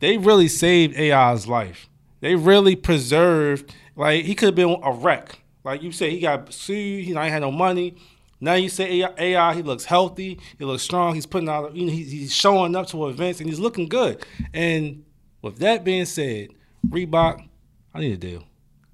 they 0.00 0.18
really 0.18 0.48
saved 0.48 0.98
AI's 0.98 1.46
life. 1.46 1.88
They 2.22 2.34
really 2.34 2.74
preserved. 2.74 3.72
Like 3.94 4.24
he 4.24 4.34
could 4.34 4.46
have 4.46 4.56
been 4.56 4.80
a 4.82 4.90
wreck. 4.90 5.38
Like 5.62 5.80
you 5.80 5.92
said, 5.92 6.10
he 6.10 6.18
got 6.18 6.52
sued. 6.52 7.04
He 7.04 7.10
ain't 7.12 7.30
had 7.30 7.42
no 7.42 7.52
money. 7.52 7.98
Now 8.44 8.54
you 8.54 8.68
say 8.68 9.00
AI, 9.00 9.14
AI, 9.16 9.54
he 9.54 9.62
looks 9.62 9.86
healthy. 9.86 10.38
He 10.58 10.64
looks 10.66 10.82
strong. 10.82 11.14
He's 11.14 11.24
putting 11.24 11.48
out. 11.48 11.74
You 11.74 11.86
know, 11.86 11.92
he's, 11.92 12.12
he's 12.12 12.34
showing 12.34 12.76
up 12.76 12.86
to 12.88 13.08
events 13.08 13.40
and 13.40 13.48
he's 13.48 13.58
looking 13.58 13.88
good. 13.88 14.22
And 14.52 15.02
with 15.40 15.56
that 15.60 15.82
being 15.82 16.04
said, 16.04 16.48
Reebok, 16.86 17.48
I 17.94 18.00
need 18.00 18.12
a 18.12 18.16
deal. 18.18 18.44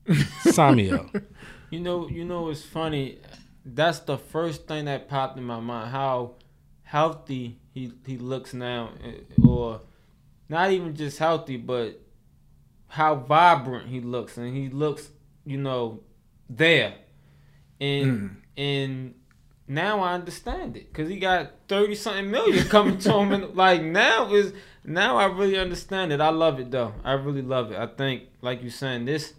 Sign 0.52 0.76
me 0.76 0.92
up. 0.92 1.06
You 1.70 1.80
know, 1.80 2.08
you 2.08 2.24
know, 2.24 2.48
it's 2.50 2.62
funny. 2.62 3.18
That's 3.64 3.98
the 3.98 4.18
first 4.18 4.68
thing 4.68 4.84
that 4.84 5.08
popped 5.08 5.36
in 5.36 5.42
my 5.42 5.58
mind. 5.58 5.90
How 5.90 6.36
healthy 6.84 7.58
he 7.72 7.92
he 8.06 8.18
looks 8.18 8.54
now, 8.54 8.90
eh, 9.04 9.42
or 9.44 9.80
not 10.48 10.70
even 10.70 10.94
just 10.94 11.18
healthy, 11.18 11.56
but 11.56 12.00
how 12.86 13.16
vibrant 13.16 13.88
he 13.88 14.00
looks, 14.00 14.36
and 14.36 14.56
he 14.56 14.68
looks, 14.68 15.10
you 15.44 15.56
know, 15.56 16.00
there. 16.48 16.94
And 17.80 18.06
mm. 18.06 18.36
and 18.56 19.14
now 19.70 20.00
I 20.00 20.14
understand 20.14 20.76
it 20.76 20.92
because 20.92 21.09
he 21.09 21.20
got 21.20 21.52
thirty 21.68 21.94
something 21.94 22.28
million 22.28 22.66
coming 22.66 22.98
to 22.98 23.12
him, 23.18 23.30
and 23.30 23.54
like 23.54 23.83
now 23.83 24.35
is 24.35 24.52
now 24.85 25.16
I 25.16 25.26
really 25.26 25.56
understand 25.56 26.12
it. 26.12 26.20
I 26.20 26.30
love 26.30 26.59
it 26.59 26.72
though. 26.72 26.92
I 27.04 27.12
really 27.12 27.42
love 27.42 27.70
it. 27.70 27.78
I 27.78 27.87
think, 27.87 28.24
like 28.42 28.64
you 28.64 28.70
saying, 28.70 29.04
this 29.04 29.35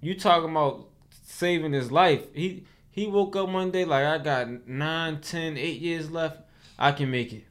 you 0.00 0.16
talking 0.16 0.50
about 0.50 0.86
saving 1.24 1.72
his 1.72 1.90
life. 1.90 2.22
He 2.32 2.66
he 2.88 3.08
woke 3.08 3.34
up 3.34 3.48
one 3.48 3.72
day 3.72 3.84
like 3.84 4.06
I 4.06 4.18
got 4.18 4.68
nine, 4.68 5.20
ten, 5.20 5.56
eight 5.56 5.80
years 5.80 6.08
left. 6.08 6.38
I 6.78 6.92
can 6.92 7.10
make 7.10 7.32
it. 7.32 7.44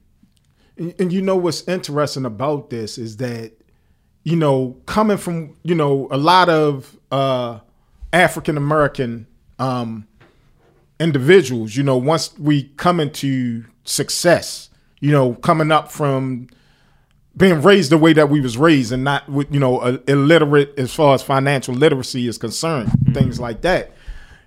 And, 0.77 0.93
and 0.99 1.13
you 1.13 1.21
know 1.21 1.35
what's 1.35 1.67
interesting 1.67 2.25
about 2.25 2.69
this 2.69 2.97
is 2.97 3.17
that, 3.17 3.51
you 4.23 4.37
know, 4.37 4.77
coming 4.85 5.17
from, 5.17 5.57
you 5.63 5.75
know, 5.75 6.07
a 6.11 6.17
lot 6.17 6.47
of 6.47 6.97
uh, 7.11 7.59
African 8.13 8.55
American 8.55 9.27
um, 9.59 10.07
individuals, 10.99 11.75
you 11.75 11.83
know, 11.83 11.97
once 11.97 12.37
we 12.37 12.63
come 12.77 12.99
into 12.99 13.65
success, 13.83 14.69
you 14.99 15.11
know, 15.11 15.35
coming 15.35 15.71
up 15.71 15.91
from 15.91 16.47
being 17.35 17.61
raised 17.61 17.91
the 17.91 17.97
way 17.97 18.13
that 18.13 18.29
we 18.29 18.41
was 18.41 18.57
raised 18.57 18.91
and 18.91 19.03
not 19.03 19.29
with, 19.29 19.53
you 19.53 19.59
know, 19.59 19.79
illiterate 20.07 20.73
as 20.77 20.93
far 20.93 21.13
as 21.13 21.21
financial 21.21 21.75
literacy 21.75 22.27
is 22.27 22.37
concerned, 22.37 22.89
mm-hmm. 22.89 23.13
things 23.13 23.39
like 23.39 23.61
that. 23.61 23.91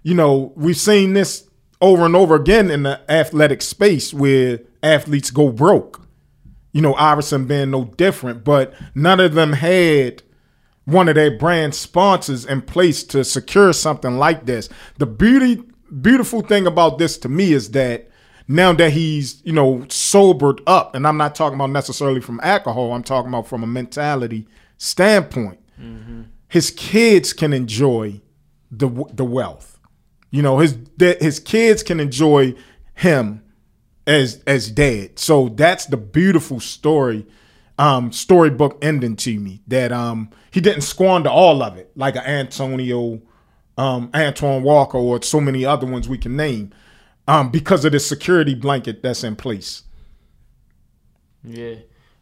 You 0.03 0.15
know, 0.15 0.53
we've 0.57 0.77
seen 0.77 1.13
this 1.13 1.49
over 1.81 2.05
and 2.05 2.17
over 2.17 2.35
again 2.35 2.71
in 2.71 2.83
the 2.83 3.01
athletic 3.11 3.63
space 3.63 4.13
where 4.13 4.61
athletes 4.83 5.31
go 5.31 5.51
broke 5.51 6.01
you 6.73 6.81
know, 6.81 6.95
Iverson 6.95 7.47
being 7.47 7.71
no 7.71 7.85
different, 7.85 8.45
but 8.45 8.75
none 8.95 9.21
of 9.21 9.35
them 9.35 9.55
had 9.55 10.23
one 10.85 11.09
of 11.09 11.15
their 11.15 11.37
brand 11.37 11.75
sponsors 11.75 12.45
in 12.45 12.63
place 12.63 13.03
to 13.05 13.25
secure 13.25 13.73
something 13.73 14.19
like 14.19 14.47
this. 14.47 14.69
The 14.99 15.07
beauty 15.07 15.63
beautiful 15.91 16.43
thing 16.43 16.67
about 16.67 16.99
this 16.99 17.19
to 17.19 17.29
me 17.29 17.53
is 17.53 17.71
that 17.73 18.09
now 18.49 18.73
that 18.73 18.93
he's, 18.93 19.41
you 19.45 19.53
know, 19.53 19.87
sobered 19.89 20.61
up, 20.67 20.95
and 20.95 21.07
I'm 21.07 21.17
not 21.17 21.35
talking 21.35 21.55
about 21.55 21.71
necessarily 21.71 22.21
from 22.21 22.41
alcohol, 22.43 22.93
I'm 22.93 23.05
talking 23.05 23.29
about 23.29 23.47
from 23.47 23.63
a 23.63 23.67
mentality 23.67 24.49
standpoint. 24.77 25.61
Mm-hmm. 25.81 26.23
His 26.49 26.71
kids 26.73 27.33
can 27.33 27.53
enjoy 27.53 28.21
the 28.71 28.89
the 29.13 29.25
wealth. 29.25 29.79
You 30.31 30.43
know, 30.43 30.59
his 30.59 30.77
his 30.99 31.39
kids 31.39 31.83
can 31.83 32.01
enjoy 32.01 32.55
him 32.95 33.43
as 34.07 34.43
as 34.47 34.71
dad. 34.71 35.19
So 35.19 35.49
that's 35.51 35.87
the 35.87 35.97
beautiful 35.97 36.61
story, 36.61 37.27
um, 37.79 38.13
storybook 38.13 38.79
ending 38.83 39.17
to 39.17 39.39
me. 39.39 39.63
That 39.69 39.93
um 39.93 40.31
he 40.51 40.61
didn't 40.61 40.83
squander 40.83 41.31
all 41.31 41.63
of 41.63 41.77
it 41.77 41.93
like 41.97 42.17
an 42.17 42.25
Antonio, 42.25 43.21
um, 43.81 44.11
Antoine 44.15 44.63
Walker 44.63 44.99
or 44.99 45.23
so 45.23 45.41
many 45.41 45.65
other 45.65 45.87
ones 45.87 46.07
we 46.07 46.19
can 46.19 46.37
name, 46.37 46.71
um, 47.27 47.51
because 47.51 47.85
of 47.85 47.93
the 47.93 48.01
security 48.01 48.55
blanket 48.55 49.03
that's 49.03 49.25
in 49.25 49.37
place. 49.37 49.85
Yeah, 51.43 51.77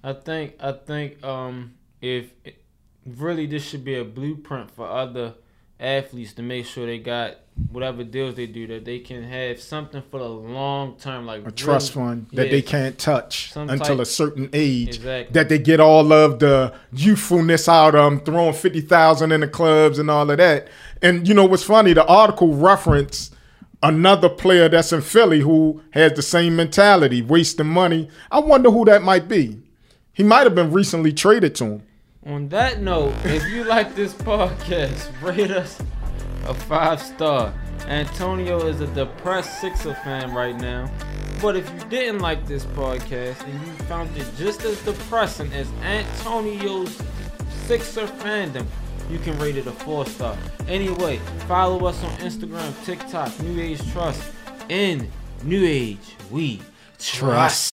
I 0.04 0.12
think 0.12 0.54
I 0.60 0.70
think 0.72 1.24
um 1.24 1.74
if 2.00 2.30
really 3.04 3.46
this 3.46 3.64
should 3.64 3.84
be 3.84 3.96
a 3.96 4.04
blueprint 4.04 4.70
for 4.70 4.86
other 4.86 5.34
athletes 5.80 6.32
to 6.34 6.42
make 6.42 6.66
sure 6.66 6.86
they 6.86 6.98
got 6.98 7.38
whatever 7.70 8.02
deals 8.04 8.34
they 8.34 8.46
do 8.46 8.66
that 8.66 8.84
they 8.84 8.98
can 8.98 9.22
have 9.22 9.60
something 9.60 10.02
for 10.10 10.18
the 10.18 10.28
long 10.28 10.96
term 10.96 11.26
like 11.26 11.40
a 11.40 11.44
really, 11.44 11.56
trust 11.56 11.92
fund 11.92 12.26
that 12.32 12.50
they 12.50 12.62
can't 12.62 12.98
touch 12.98 13.52
until 13.56 13.78
type, 13.78 13.98
a 13.98 14.04
certain 14.04 14.48
age 14.52 14.96
exactly. 14.96 15.32
that 15.32 15.48
they 15.48 15.58
get 15.58 15.80
all 15.80 16.12
of 16.12 16.38
the 16.38 16.72
youthfulness 16.92 17.68
out 17.68 17.94
of 17.94 18.10
them 18.10 18.20
throwing 18.20 18.54
50,000 18.54 19.32
in 19.32 19.40
the 19.40 19.48
clubs 19.48 19.98
and 19.98 20.10
all 20.10 20.30
of 20.30 20.36
that. 20.38 20.68
And 21.02 21.28
you 21.28 21.34
know 21.34 21.44
what's 21.44 21.62
funny? 21.62 21.92
The 21.92 22.06
article 22.06 22.54
referenced 22.54 23.34
another 23.82 24.28
player 24.28 24.68
that's 24.68 24.92
in 24.92 25.02
Philly 25.02 25.40
who 25.40 25.82
has 25.90 26.12
the 26.14 26.22
same 26.22 26.56
mentality 26.56 27.22
wasting 27.22 27.68
money. 27.68 28.08
I 28.30 28.40
wonder 28.40 28.70
who 28.70 28.84
that 28.86 29.02
might 29.02 29.28
be. 29.28 29.60
He 30.12 30.22
might 30.22 30.44
have 30.44 30.54
been 30.54 30.72
recently 30.72 31.12
traded 31.12 31.54
to 31.56 31.64
him. 31.64 31.82
On 32.26 32.48
that 32.48 32.80
note, 32.80 33.14
if 33.24 33.46
you 33.48 33.64
like 33.64 33.94
this 33.94 34.12
podcast, 34.14 35.10
rate 35.22 35.50
us 35.50 35.80
a 36.46 36.54
five 36.54 37.00
star. 37.00 37.52
Antonio 37.86 38.66
is 38.66 38.80
a 38.80 38.86
depressed 38.88 39.60
Sixer 39.60 39.94
fan 39.94 40.34
right 40.34 40.56
now. 40.56 40.90
But 41.40 41.56
if 41.56 41.72
you 41.72 41.88
didn't 41.88 42.18
like 42.20 42.46
this 42.46 42.64
podcast 42.64 43.44
and 43.44 43.54
you 43.54 43.72
found 43.84 44.16
it 44.16 44.26
just 44.36 44.64
as 44.64 44.82
depressing 44.82 45.52
as 45.52 45.70
Antonio's 45.82 47.00
Sixer 47.66 48.06
fandom, 48.06 48.66
you 49.08 49.18
can 49.18 49.38
rate 49.38 49.56
it 49.56 49.66
a 49.66 49.72
four 49.72 50.04
star. 50.06 50.36
Anyway, 50.66 51.18
follow 51.46 51.86
us 51.86 52.02
on 52.02 52.10
Instagram, 52.16 52.72
TikTok, 52.84 53.38
New 53.40 53.60
Age 53.60 53.80
Trust, 53.92 54.22
and 54.68 55.08
New 55.44 55.64
Age 55.64 56.16
We 56.30 56.60
Trust. 56.98 57.66